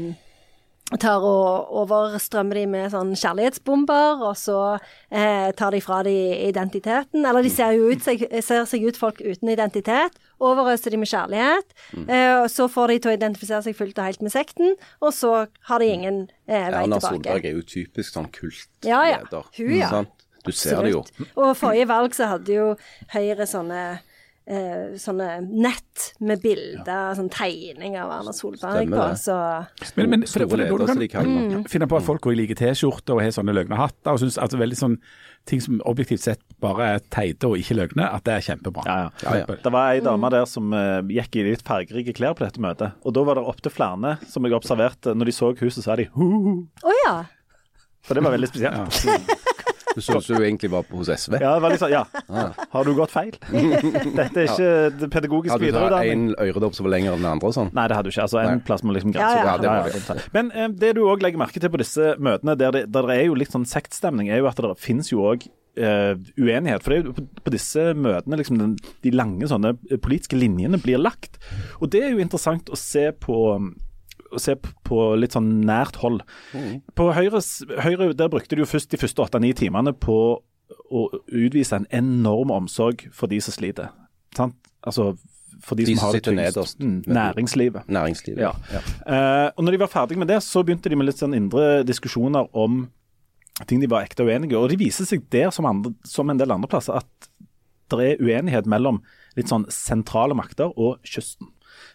[0.99, 6.15] tar og overstrømmer de med sånn kjærlighetsbomber, og så eh, tar de fra de
[6.49, 7.23] identiteten.
[7.23, 10.19] Eller de ser jo ut seg, ser seg ut folk uten identitet.
[10.41, 11.75] Overøser de med kjærlighet.
[12.07, 14.75] Eh, og så får de til å identifisere seg fullt og helt med sekten,
[15.05, 15.35] og så
[15.71, 17.21] har de ingen eh, vei Erna tilbake.
[17.21, 18.91] Solberg er jo typisk sånn kultleder.
[18.91, 19.45] Ja, ja.
[19.61, 20.05] Hun, ja.
[20.41, 21.03] Du ser det jo.
[21.37, 22.71] Og forrige valg så hadde jo
[23.13, 23.83] Høyre sånne
[24.47, 29.19] eh, sånne nett med bilder, sånn tegning av Erna Solberg Stemmer på, det.
[29.23, 31.69] så Men, for det- for det- ledere, som de kaller det.
[31.71, 34.39] finne på at folk går i like T-skjorter og har sånne løgne hatter, og syns
[34.43, 34.97] at veldig sånn
[35.47, 38.83] ting som objektivt sett bare er teite og ikke løgne, at det er kjempebra.
[38.85, 39.11] Ja, ja.
[39.23, 39.55] Ja, ja.
[39.63, 42.93] Det var ei dame der som uh, gikk i litt fargerike klær på dette møtet.
[43.05, 45.15] Og da var det opptil flere som jeg observerte.
[45.17, 46.67] Når de så huset, sa de hu-hu.
[46.85, 47.25] Oh, ja.
[48.03, 49.07] For det var veldig spesielt.
[49.95, 51.37] Du så ut som du egentlig var på hos SV.
[51.43, 52.05] Ja, sånn Ja,
[52.73, 53.33] har du gått feil?
[53.51, 56.27] Dette er ikke det pedagogisk Hadde du tatt videreutdanning.
[56.31, 57.71] en øredobb som var lengre enn den andre og sånn?
[57.77, 58.27] Nei, det hadde du ikke.
[58.27, 58.67] Altså, En Nei.
[58.71, 59.39] plass må liksom Ja, grense.
[59.39, 59.47] ja.
[59.51, 60.29] Ja, det må det.
[60.37, 63.17] Men eh, det du òg legger merke til på disse møtene, der det, der det
[63.19, 65.49] er jo litt sånn sektstemning, er jo at det finnes jo òg
[65.79, 66.83] Uh, uenighet.
[66.83, 68.73] For det er jo på, på disse møtene liksom den,
[69.07, 71.39] de lange sånne eh, politiske linjene blir lagt.
[71.79, 73.37] Og det er jo interessant å se på
[74.31, 74.55] å se
[74.87, 76.23] på litt sånn nært hold.
[76.99, 77.43] På Høyre,
[77.83, 80.21] Høyre der brukte de jo først de første åtte-ni timene på
[80.91, 83.91] å utvise en enorm omsorg for de som sliter.
[84.37, 84.57] Sant?
[84.87, 85.13] Altså
[85.61, 86.79] for de, De som har det tyngst.
[86.81, 87.89] Mm, næringslivet.
[87.91, 88.41] Næringslivet.
[88.41, 88.81] Ja.
[89.05, 91.83] Eh, og når de var ferdig med det, så begynte de med litt sånn indre
[91.87, 92.87] diskusjoner om
[93.69, 96.53] ting de var ekte uenige Og det viser seg der, som, andre, som en del
[96.55, 97.31] andre plasser, at
[97.91, 99.03] det er uenighet mellom
[99.37, 101.51] litt sånn sentrale makter og kysten.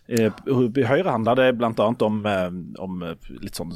[0.07, 1.71] Eh, I Høyre handler det bl.a.
[2.05, 2.49] Om, eh,
[2.83, 3.73] om eh, litt sånn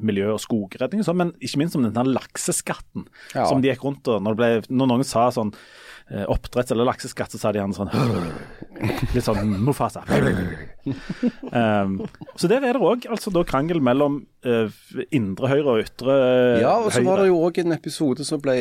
[0.00, 3.44] miljø- og skogredning, og sånn, men ikke minst om denne lakseskatten Ja.
[3.46, 5.52] som de gikk rundt og når, ble, når noen sa sånn
[6.10, 7.92] eh, oppdretts- eller lakseskatt, så sa de gjerne sånn
[9.14, 10.02] Litt sånn Mufasa.
[11.52, 12.00] um,
[12.40, 14.72] så der er det òg altså, da krangel mellom uh,
[15.14, 16.16] indre høyre og ytre
[16.64, 18.56] Ja, og så var det jo òg en episode som ble,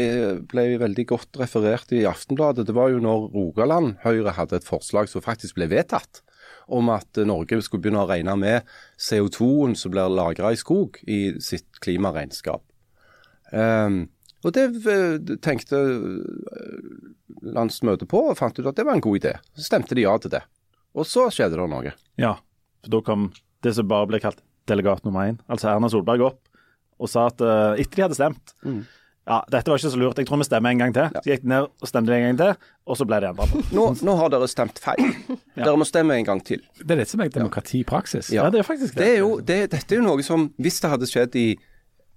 [0.51, 2.67] ble veldig godt referert i Aftenbladet.
[2.67, 6.21] Det var jo når Rogaland Høyre hadde et forslag som faktisk ble vedtatt,
[6.67, 8.67] om at Norge skulle begynne å regne med
[9.01, 12.63] CO2-en som blir lagra i skog i sitt klimaregnskap.
[13.51, 14.05] Um,
[14.41, 17.01] og det eh, tenkte eh,
[17.53, 19.35] landsmøtet på og fant ut at det var en god idé.
[19.57, 20.41] Så stemte de ja til det.
[20.97, 21.93] Og så skjedde det noe.
[22.19, 22.37] Ja,
[22.81, 23.27] for da kom
[23.61, 26.47] det som bare ble kalt delegat nummer én, altså Erna Solberg, opp
[27.01, 28.83] og sa at uh, etter de hadde stemt Mm.
[29.29, 31.09] Ja, dette var ikke så lurt, jeg tror vi stemmer en gang til.
[31.13, 33.61] Så gikk de ned og stemte en gang til, og så ble det endra på.
[33.77, 35.11] Nå, nå har dere stemt feil.
[35.61, 36.63] Dere må stemme en gang til.
[36.79, 38.31] Det er dette som er demokrati i praksis.
[38.33, 40.89] Ja, det er faktisk Det er jo, det, dette er jo noe som, hvis det
[40.89, 41.49] hadde skjedd i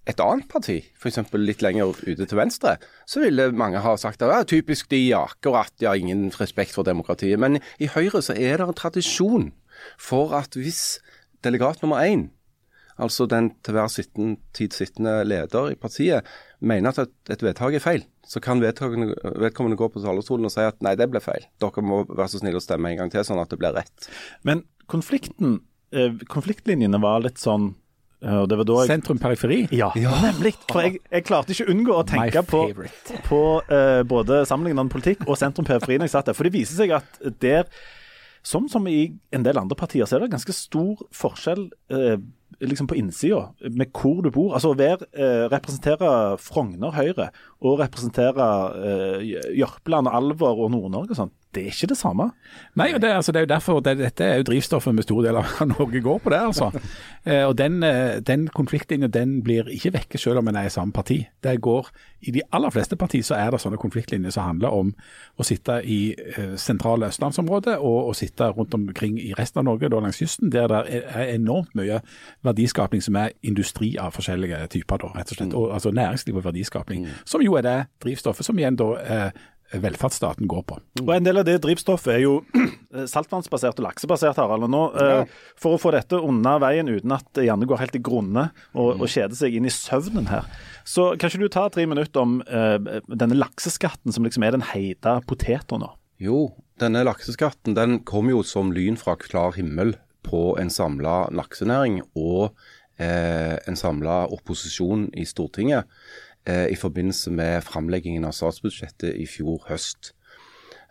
[0.09, 1.21] et annet parti, f.eks.
[1.41, 2.77] litt lenger ute til venstre,
[3.09, 6.89] så ville mange ha sagt at ja, typisk de, akkurat, de har ingen respekt for
[6.89, 7.41] demokratiet.
[7.41, 9.51] Men i Høyre så er det en tradisjon
[10.01, 10.99] for at hvis
[11.45, 12.29] delegat nummer én,
[13.01, 16.29] altså den til hver sitten, tid sittende leder i partiet,
[16.67, 20.81] mener at et, vedtak er feil, så kan vedkommende gå på talerstolen og si at
[20.85, 21.47] nei, det ble feil.
[21.63, 24.09] Dere må være så snille å stemme en gang til, sånn at det blir rett.
[24.47, 25.59] Men konflikten,
[25.95, 27.73] eh, konfliktlinjene var litt sånn
[28.25, 29.59] eh, og det var da jeg Sentrum-periferi.
[29.77, 30.55] Ja, nemlig.
[30.71, 32.63] For jeg, jeg klarte ikke å unngå å tenke på,
[33.29, 36.39] på uh, både sammenlignende politikk og sentrum-periferi når jeg satt der.
[36.39, 37.69] For det viser seg at der,
[38.45, 42.17] som, som i en del andre partier, så er det ganske stor forskjell eh,
[42.61, 44.55] liksom på innsida, med hvor du bor.
[44.55, 46.11] Altså å være, eh, representere
[46.43, 47.31] Frogner Høyre
[47.65, 52.29] og representere eh, Jørpeland, Alvor og Nord-Norge og sånn, det er ikke det samme.
[52.79, 55.29] Nei, og det, altså, det er jo derfor det, dette er jo drivstoffet med store
[55.29, 56.41] deler av Norge går på det.
[56.51, 56.71] altså.
[57.25, 60.73] Eh, og Den, eh, den konfliktlinjen den blir ikke vekke selv om en er i
[60.73, 61.23] samme parti.
[61.41, 61.87] Det går,
[62.29, 64.91] I de aller fleste partier så er det sånne konfliktlinjer som handler om
[65.41, 69.89] å sitte i eh, sentrale østlandsområdet og å sitte rundt omkring i resten av Norge,
[69.89, 72.03] da langs kysten, der det er enormt mye
[72.45, 75.03] verdiskaping som er industri av forskjellige typer.
[75.03, 78.59] da, rett og slett, og, altså Næringsliv og verdiskaping, som jo er det drivstoffet som
[78.59, 79.43] igjen da eh,
[79.81, 80.79] velferdsstaten går på.
[81.03, 82.35] Og En del av det drivstoffet er jo
[83.15, 84.39] saltvannsbasert og laksebasert.
[84.39, 84.67] Harald.
[84.67, 87.99] Og nå, eh, For å få dette unna veien uten at det gjerne går helt
[87.99, 90.49] i grunne og, og kjeder seg inn i søvnen her,
[90.85, 94.67] så kan ikke du ta tre minutter om eh, denne lakseskatten som liksom er den
[94.75, 95.95] heita poteta nå?
[96.23, 102.01] Jo, denne lakseskatten den kom jo som lyn fra klar himmel på en samla laksenæring
[102.17, 102.55] og
[102.99, 105.91] eh, en samla opposisjon i Stortinget
[106.49, 110.15] eh, i forbindelse med framleggingen av statsbudsjettet i fjor høst.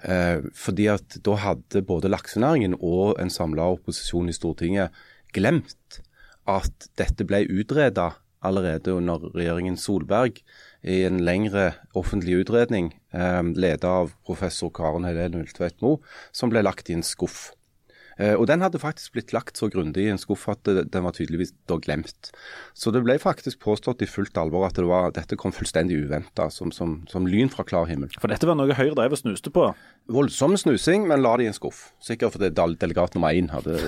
[0.04, 4.92] Eh, fordi at da hadde både laksenæringen og en samla opposisjon i Stortinget
[5.34, 6.02] glemt
[6.50, 8.12] at dette ble utreda
[8.44, 10.42] allerede under regjeringen Solberg
[10.84, 16.02] i en lengre offentlig utredning eh, ledet av professor Karen Helene Ultveit Moe,
[16.36, 17.54] som ble lagt i en skuff.
[18.20, 21.16] Eh, og Den hadde faktisk blitt lagt så grundig i en skuff at den var
[21.16, 22.32] tydeligvis da glemt.
[22.78, 26.50] Så det ble faktisk påstått i fullt alvor at det var, dette kom fullstendig uventa,
[26.54, 28.12] som, som, som lyn fra klar himmel.
[28.22, 29.66] For dette var noe Høyre drev og snuste på.
[30.14, 31.92] Voldsom snusing, men la det i en skuff.
[32.04, 33.80] Sikkert fordi del- delegat nummer én hadde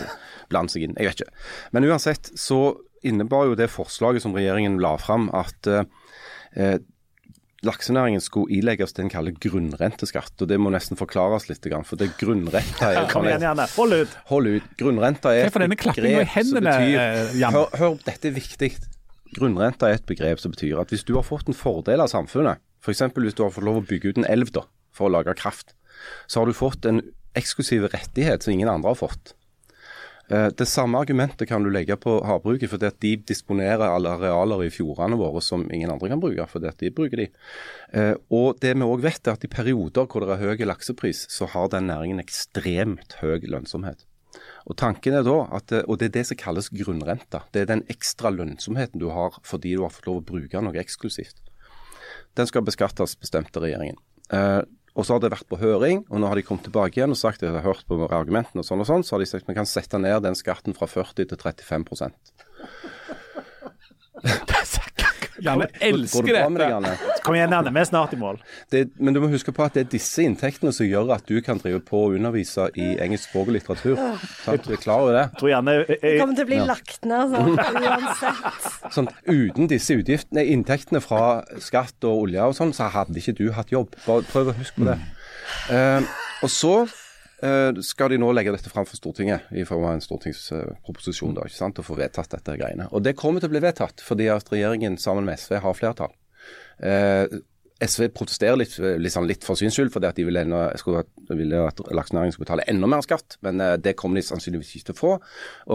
[0.50, 0.98] blandet seg inn.
[0.98, 1.46] Jeg vet ikke.
[1.76, 2.60] Men uansett så
[3.06, 6.78] innebar jo det forslaget som regjeringen la fram, at eh,
[7.66, 10.34] laksenæringen skulle ilegges det en kaller grunnrenteskatt.
[10.42, 13.68] og Det må nesten forklares litt, for det grunnrenta er Kom igjen, Janne.
[13.76, 14.18] Hold ut.
[14.32, 14.70] Hold ut.
[14.80, 18.72] Grunnrenta er et for denne klappingen i hendene, eh, hør, hør, dette er viktig.
[19.36, 22.62] Grunnrenta er et begrep som betyr at hvis du har fått en fordel av samfunnet,
[22.86, 23.08] f.eks.
[23.18, 25.74] hvis du har fått lov å bygge ut en elv da, for å lage kraft,
[26.30, 27.02] så har du fått en
[27.36, 29.34] eksklusiv rettighet som ingen andre har fått.
[30.30, 34.66] Eh, Det samme argumentet kan du legge på havbruket, fordi at de disponerer alle arealer
[34.66, 37.28] i fjordene våre som ingen andre kan bruke, fordi at de bruker de.
[37.94, 41.28] Eh, Og det vi òg vet, er at i perioder hvor det er høy laksepris,
[41.30, 44.06] så har den næringen ekstremt høy lønnsomhet.
[44.68, 47.44] Og tanken er da at, og det er det som kalles grunnrenta.
[47.54, 50.74] Det er den ekstra lønnsomheten du har fordi du har fått lov å bruke noe
[50.82, 51.38] eksklusivt.
[52.36, 53.98] Den skal beskattes, bestemte regjeringen.
[54.96, 57.20] Og så har det vært på høring, og nå har de kommet tilbake igjen og
[57.20, 59.44] sagt at de har hørt på argumentene og sånn og sånn, så har de sagt
[59.44, 62.12] at vi kan sette ned den skatten fra 40 til 35
[65.44, 66.68] Janne elsker dette.
[66.70, 66.94] Janne?
[67.26, 67.74] Kom igjen, Janne.
[67.76, 68.40] Vi er snart i mål.
[68.72, 71.40] Det, men du må huske på at det er disse inntektene som gjør at du
[71.46, 74.02] kan drive på og undervise i engelsk språk og litteratur.
[74.44, 74.68] Sant?
[74.68, 75.26] Du er klar over det?
[75.40, 78.70] Tror Janne Det jeg, kommer til å bli lagt ned sånn uansett.
[78.96, 81.24] Sånn, uten disse utgiftene, inntektene fra
[81.64, 83.98] skatt og olje og sånn, så hadde ikke du hatt jobb.
[84.06, 85.00] Bare prøv å huske på det.
[85.74, 86.14] Eh,
[86.46, 86.76] og så
[87.86, 91.58] skal de nå legge dette fram for Stortinget i form av en stortingsproposisjon da, ikke
[91.58, 92.88] sant, og få vedtatt dette greiene.
[92.96, 96.16] Og det kommer til å bli vedtatt fordi at regjeringen sammen med SV har flertall.
[96.80, 97.28] Eh,
[97.84, 101.04] SV protesterer litt, liksom litt for syns skyld, fordi at de ville, enda, skulle,
[101.36, 103.36] ville at laksenæringen skulle betale enda mer skatt.
[103.46, 105.12] Men eh, det kommer de sannsynligvis ikke til å få.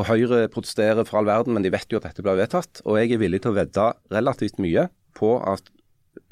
[0.01, 2.81] Og Høyre protesterer for all verden, men de vet jo at dette blir vedtatt.
[2.87, 5.69] Og jeg er villig til å vedde relativt mye på at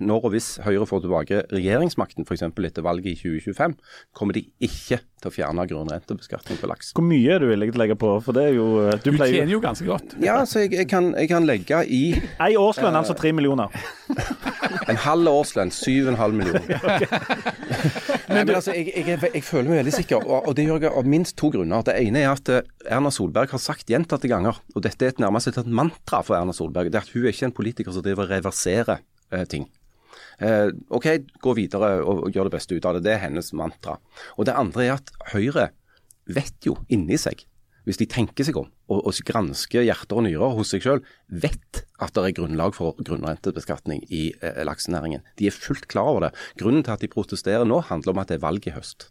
[0.01, 2.45] når og hvis Høyre får tilbake regjeringsmakten, f.eks.
[2.47, 3.77] etter valget i 2025,
[4.17, 6.93] kommer de ikke til å fjerne grunnrentebeskatning på laks.
[6.95, 8.13] hvor mye er du villig til å legge på?
[8.23, 8.69] For det er jo
[9.03, 10.15] Du Du tjener jo ganske godt.
[10.23, 12.03] Ja, så jeg, jeg, kan, jeg kan legge i
[12.45, 13.75] Ei årslønn, altså tre millioner.
[14.91, 17.09] en halv årslønn, 7,5 millioner.
[18.29, 20.95] Nei, men altså, jeg, jeg, jeg føler meg veldig sikker, og, og det gjør jeg
[21.01, 21.85] av minst to grunner.
[21.87, 25.23] Det ene er at eh, Erna Solberg har sagt gjentatte ganger, og dette er et
[25.23, 28.05] nærmest et mantra for Erna Solberg, det er at hun er ikke en politiker som
[28.05, 29.01] driver og reverserer
[29.33, 29.69] eh, ting.
[30.39, 31.09] Eh, OK,
[31.43, 33.05] gå videre og, og gjør det beste ut av det.
[33.09, 33.99] Det er hennes mantra.
[34.37, 35.71] Og det andre er at Høyre
[36.29, 37.43] vet jo inni seg,
[37.89, 41.83] hvis de tenker seg om og, og gransker hjerter og nyrer hos seg selv, vet
[41.99, 45.25] at det er grunnlag for grunnrentebeskatning i eh, laksenæringen.
[45.41, 46.35] De er fullt klar over det.
[46.61, 49.11] Grunnen til at de protesterer nå, handler om at det er valg i høst.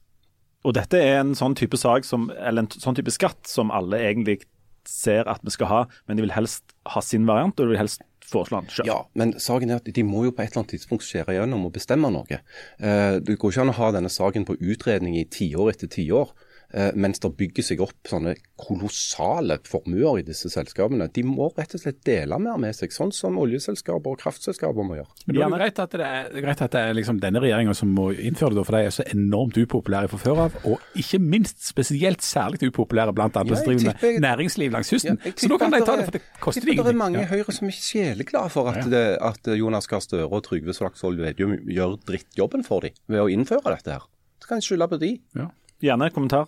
[0.66, 4.42] Og dette er en sånn type som, en sånn type skatt som alle egentlig
[4.88, 7.82] ser at vi skal ha, men de vil helst ha sin variant, og de vil
[7.82, 8.90] helst foreslå han sjøl.
[8.90, 11.68] Ja, men saken er at de må jo på et eller annet tidspunkt skjære gjennom
[11.70, 12.42] og bestemme noe.
[12.80, 16.34] Eh, det går ikke an å ha denne saken på utredning i tiår etter tiår.
[16.74, 21.08] Eh, mens det bygger seg opp sånne kolossale formuer i disse selskapene.
[21.14, 24.98] De må rett og slett dele mer med seg, sånn som oljeselskaper og kraftselskaper må
[25.00, 25.08] gjøre.
[25.28, 27.92] Men er det greit at det er, greit at det er liksom denne regjeringa som
[27.96, 30.58] må innføre det, for de er så enormt upopulære fra før av.
[30.70, 35.20] Og ikke minst spesielt særlig upopulære blant andre Ja, som driver med næringsliv langs kysten.
[35.24, 36.84] Ja, så nå kan de ta det- for det koster ingenting.
[36.86, 37.28] det er mange i Ja.
[37.28, 41.58] Høyre som er sjeleglade for at, det, at Jonas Gahr Støre og Trygve Slagsvold Vedum
[41.68, 44.04] gjør drittjobben for dem ved å innføre dette her.
[44.42, 45.20] Så kan de skylde på de.
[45.82, 46.48] Gjerne kommentar.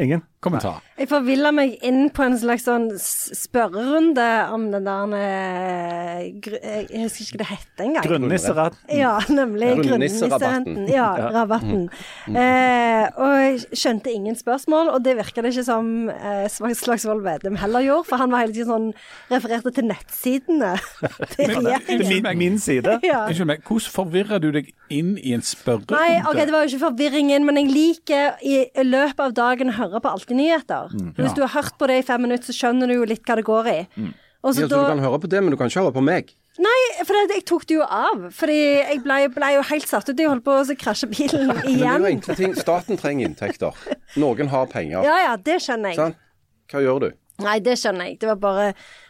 [0.00, 0.22] Ingen?
[0.44, 0.82] Kommentar.
[1.00, 6.26] Jeg forvilla meg inn på en slags sånn spørrerunde om den der eh,
[6.90, 8.04] Jeg husker ikke hva det het engang.
[8.04, 8.76] Grunnisserad.
[8.92, 9.70] Ja, nemlig.
[9.80, 10.82] Grunnnisserabatten.
[10.92, 11.86] Ja, rabatten.
[12.28, 17.24] Eh, og jeg skjønte ingen spørsmål, og det virka det ikke som eh, Slag- Slagsvold
[17.24, 18.90] Vedum heller gjorde, for han var hele tiden sånn
[19.32, 20.74] refererte til nettsidene
[21.34, 22.98] til min, min side.
[23.04, 23.24] Ja.
[23.28, 25.96] Unnskyld meg, hvordan forvirrer du deg inn i en spørrerunde?
[25.98, 28.54] Nei, ok, det var jo ikke forvirringen, men jeg liker i
[28.86, 30.92] løpet av dagen å høre på Alltid nyheter.
[31.16, 31.34] Hvis Ja.
[31.34, 33.44] du har hørt på det i fem minutter, så skjønner du jo litt hva det
[33.44, 33.80] går i.
[33.96, 34.14] Mm.
[34.44, 36.34] Også, Ja, så du kan høre på det, men du kan ikke høre på meg.
[36.58, 38.28] Nei, for det, jeg tok det jo av.
[38.30, 40.16] Fordi jeg ble, ble jo helt satt ut.
[40.16, 42.02] Jeg holdt på å krasje bilen igjen.
[42.02, 42.54] Men det er jo ting.
[42.54, 43.72] Staten trenger inntekter.
[44.16, 45.02] Noen har penger.
[45.02, 45.98] Ja ja, det skjønner jeg.
[45.98, 46.14] Sånn?
[46.70, 47.08] Hva gjør du?
[47.42, 48.20] Nei, det skjønner jeg.
[48.20, 48.68] Det var bare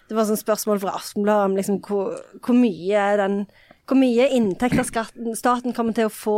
[0.09, 3.47] Det var sånn spørsmål fra Aftenbladet om liksom hvor, hvor mye den
[3.85, 6.37] hvor mye inntekt av skatten, staten kommer til å få,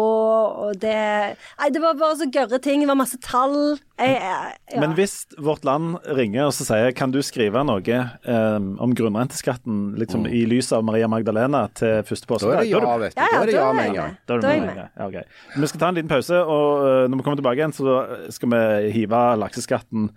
[0.67, 2.83] og det Nei, det var bare så gørre ting.
[2.83, 3.77] Det var masse tall.
[4.01, 4.81] Jeg, jeg, ja.
[4.83, 9.95] Men hvis Vårt Land ringer og så sier kan du skrive noe um, om grunnrenteskatten
[10.01, 13.23] liksom, i lys av Maria Magdalena til første Da er det ja, vet du.
[13.23, 14.19] Ja, ja, Da er det ja er med en gang.
[14.27, 14.57] Da er det med.
[14.57, 14.91] jeg med.
[14.99, 15.57] Ja, ok.
[15.63, 17.97] Vi skal ta en liten pause, og eh, når vi kommer tilbake igjen, så
[18.35, 20.11] skal vi hive lakseskatten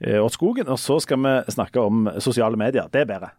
[0.00, 0.70] eh, åt skogen.
[0.72, 2.86] Og så skal vi snakke om sosiale medier.
[2.92, 3.34] Det er bedre.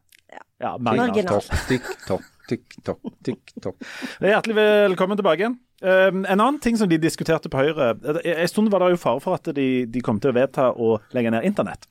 [0.63, 1.49] Ja, mer Marginalt.
[1.67, 3.75] TikTok, TikTok, TikTok, TikTok.
[4.19, 5.55] Hjertelig velkommen tilbake igjen.
[5.83, 7.89] Um, en annen ting som de diskuterte på Høyre
[8.23, 10.93] En stund var det jo fare for at de, de kom til å vedta å
[11.15, 11.89] legge ned internett.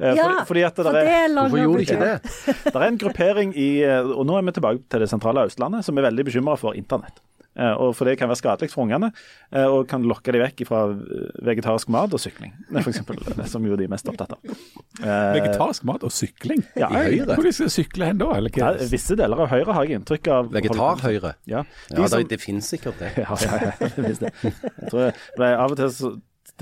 [0.00, 2.14] Uh, Ja, fordi, fordi at det for er, det Hvorfor gjorde de ikke det?
[2.70, 5.84] det er en gruppering i uh, Og nå er vi tilbake til det sentrale Østlandet,
[5.84, 7.20] som er veldig bekymra for internett.
[7.54, 9.12] Uh, og for det kan være skadelig for ungene,
[9.54, 12.50] uh, og kan lokke dem vekk fra uh, vegetarisk mat og sykling,
[12.82, 14.56] for eksempel, som jo de er mest opptatt av.
[15.04, 16.64] Vegetarisk mat og sykling?
[16.78, 17.34] Ja, I Høyre?
[17.36, 18.32] Hvor de skal sykle hen da?
[18.38, 21.34] Eller ja, visse deler av Høyre har jeg inntrykk av Vegetar-Høyre.
[21.50, 23.12] Ja, de Ja, som- det, det finnes sikkert det.
[23.24, 24.32] Ja, ja, ja, det finnes jeg.
[24.42, 26.10] jeg tror jeg av og til så,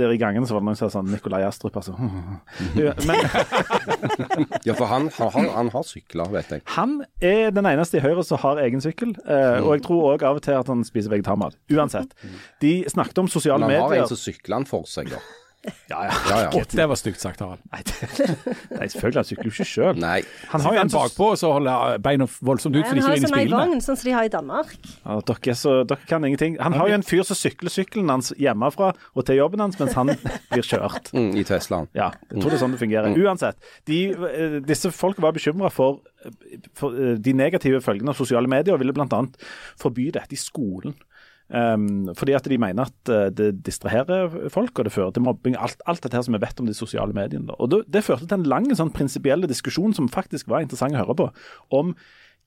[0.01, 1.93] der i gangen så var det noen som sa sånn Nikolai Astrup, altså.
[3.09, 3.21] Men
[4.69, 6.65] Ja, for han, han, han har sykler, vet jeg.
[6.77, 10.25] han er den eneste i Høyre som har egen sykkel, eh, og jeg tror òg
[10.29, 11.59] av og til at han spiser vegetarmat.
[11.73, 12.17] Uansett.
[12.65, 13.77] De snakket om sosiale medier.
[13.77, 14.09] Men han har medier.
[14.09, 15.21] en som sykler han for seg, da.
[15.63, 16.15] Ja, ja.
[16.29, 16.63] Ja, ja.
[16.71, 17.61] Det var stygt sagt, Harald.
[17.71, 18.07] Nei, det,
[18.73, 19.99] nei, selvfølgelig, han sykler jo ikke sjøl.
[20.03, 20.17] Nei.
[20.51, 23.37] Han har jo en bakpå og så holder beina voldsomt ut, for Han har sånn
[23.39, 24.73] ei vogn, sånn som de har i Danmark.
[25.05, 26.57] ja, dere, er så, dere kan ingenting.
[26.63, 29.95] Han har jo en fyr som sykler sykkelen hans hjemmefra og til jobben hans mens
[29.99, 30.11] han
[30.51, 31.13] blir kjørt.
[31.15, 31.87] Mm, I Teslaen.
[31.95, 33.23] Ja, jeg tror det er sånn det fungerer.
[33.23, 34.01] Uansett, de,
[34.33, 36.03] eh, disse folk var bekymra for,
[36.79, 39.23] for eh, de negative følgene av sosiale medier, og ville bl.a.
[39.79, 40.99] forby dette i skolen.
[41.53, 45.59] Um, fordi at de mener at eh, det distraherer folk, og det fører til mobbing.
[45.61, 47.51] Alt, alt dette her som vi vet om de sosiale mediene.
[47.51, 47.59] Da.
[47.61, 51.03] Og det, det førte til en lang sånn prinsipiell diskusjon som faktisk var interessant å
[51.03, 51.29] høre på,
[51.77, 51.93] om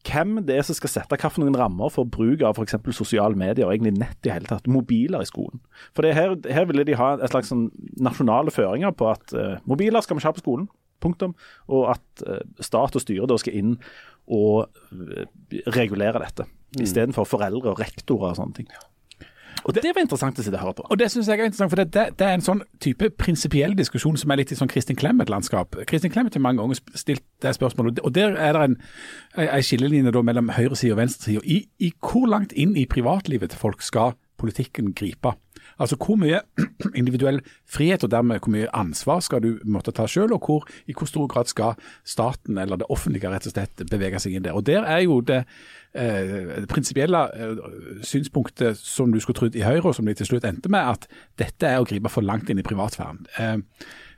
[0.05, 2.77] hvem det er som skal sette hvilke rammer for bruk av f.eks.
[2.97, 5.61] sosiale medier og egentlig nett i hele tatt, mobiler i skolen.
[5.97, 9.57] For det her, her ville de ha et slags sånn nasjonale føringer på at uh,
[9.69, 10.67] mobiler skal vi ikke ha på skolen,
[11.03, 11.35] punktum,
[11.69, 13.77] og at uh, stat og styre da skal inn
[14.25, 15.23] og uh,
[15.73, 16.47] regulere dette,
[16.81, 18.69] istedenfor foreldre og rektorer og sånne ting.
[19.65, 20.83] Og det, var interessant å sitte og høre på.
[20.93, 23.73] Og Det synes jeg er interessant, for det, det, det er en sånn type prinsipiell
[23.77, 25.79] diskusjon som er litt i sånn Kristin Clemet-landskap.
[25.89, 28.77] Kristin Clemet har mange ganger stilt det spørsmålet, og der er det en,
[29.41, 31.41] en skillelinje da mellom høyresida og venstresida.
[31.41, 35.33] I, I hvor langt inn i privatlivet til folk skal politikken gripe?
[35.81, 36.39] Altså hvor mye
[36.99, 40.95] individuell frihet og dermed hvor mye ansvar skal du måtte ta selv, og hvor, i
[40.95, 41.75] hvor stor grad skal
[42.07, 44.55] staten eller det offentlige rett og slett bevege seg inn der.
[44.55, 45.43] Og Der er jo det,
[45.93, 47.61] eh, det prinsipielle eh,
[48.03, 51.07] synspunktet som du skulle trodd i Høyre, og som de til slutt endte med, at
[51.37, 53.25] dette er å gripe for langt inn i privatsfæren.
[53.39, 53.61] Eh,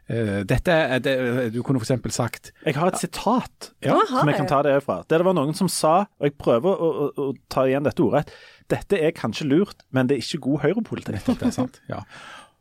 [0.08, 1.14] Uh, dette er det,
[1.52, 2.16] Du kunne f.eks.
[2.16, 5.02] sagt Jeg har et sitat Ja, som jeg kan ta det fra.
[5.04, 8.06] Der det var noen som sa, og jeg prøver å, å, å ta igjen dette
[8.06, 8.32] ordrett,
[8.70, 11.26] dette er kanskje lurt, men det er ikke god høyrepolitikk.
[11.26, 11.82] det er sant.
[11.90, 12.04] Ja.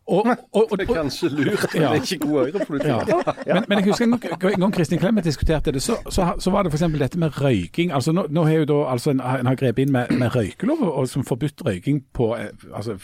[0.06, 1.88] Og, og, og, Det er kanskje lurt, men Ja.
[1.92, 3.08] det er ikke god høyrepolitikk.
[3.46, 3.54] Ja.
[3.54, 6.50] Men, men jeg husker en gang, en gang Kristin Clemet diskuterte det, så, så, så
[6.54, 6.84] var det f.eks.
[6.98, 7.90] dette med røyking.
[7.92, 10.82] Altså Nå, nå har jo da altså en, en har grepet inn med, med røykelov,
[10.92, 12.98] og som forbudt røyking på eh, altså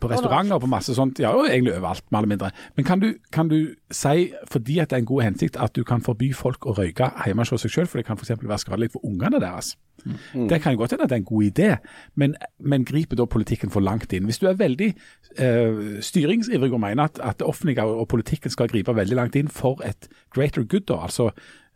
[0.00, 1.18] på restauranter og på masse sånt.
[1.22, 2.50] Ja, og egentlig overalt, mer eller mindre.
[2.76, 5.82] Men kan du, kan du si, fordi at det er en god hensikt, at du
[5.84, 8.36] kan forby folk å røyke hjemme hos seg selv, for det kan f.eks.
[8.42, 9.74] være skadelig for ungene deres?
[10.32, 11.70] Det kan godt hende at det er en god idé,
[12.16, 14.24] men, men griper da politikken for langt inn?
[14.24, 14.94] Hvis du er veldig
[15.36, 19.50] eh, styringsivrig og mener at, at det offentlige og politikken skal gripe veldig langt inn
[19.52, 21.30] for et greater good, da, altså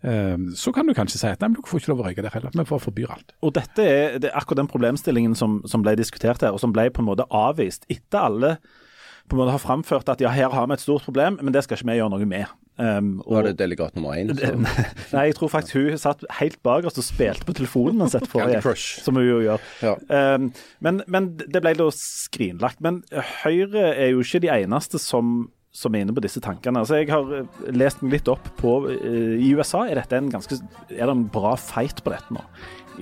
[0.05, 2.35] så kan du kanskje si at nei, men du får ikke lov å røyke der
[2.35, 2.53] heller.
[2.53, 3.37] Vi får forbyr alt.
[3.41, 6.75] Og dette er, det er akkurat den problemstillingen som, som ble diskutert her, og som
[6.77, 8.57] ble på en måte avvist etter alle
[9.25, 11.65] på en måte har framført at ja, her har vi et stort problem, men det
[11.65, 12.51] skal ikke vi gjøre noe med.
[12.75, 14.33] Um, og, Var det delegat nummer én?
[15.15, 18.99] nei, jeg tror faktisk hun satt helt bakerst og spilte på telefonen mens dette Crush.
[19.05, 19.69] som hun jo gjør.
[19.85, 19.95] Ja.
[20.35, 20.51] Um,
[20.85, 22.83] men, men det ble da skrinlagt.
[22.85, 23.01] Men
[23.45, 26.85] Høyre er jo ikke de eneste som, som er inne på disse tankene.
[26.85, 30.31] Altså, jeg har eh, lest meg litt opp på uh, I USA er, dette en
[30.31, 32.45] ganske, er det en bra fight på dette nå.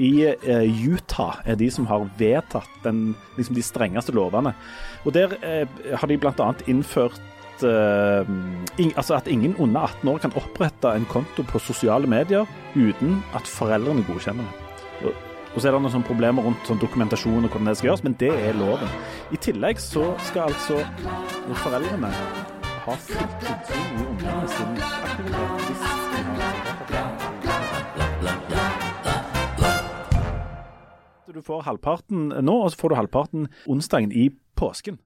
[0.00, 0.12] I
[0.46, 4.54] uh, Utah er de som har vedtatt den, liksom de strengeste lovene.
[5.04, 6.48] Og Der uh, har de bl.a.
[6.66, 7.20] innført
[7.62, 13.20] ing, altså at ingen under 18 år kan opprette en konto på sosiale medier uten
[13.38, 15.12] at foreldrene godkjenner det.
[15.52, 18.16] Og så er det noen problemer rundt sånn dokumentasjon og hvordan det skal gjøres, men
[18.18, 18.90] det er loven.
[19.30, 20.80] I tillegg så skal altså
[21.62, 22.10] foreldrene
[22.82, 25.52] ha fullt innsyn i ungene sin aktivitet
[31.32, 34.28] Du får halvparten nå, og så får du halvparten onsdagen i
[34.58, 34.98] påsken.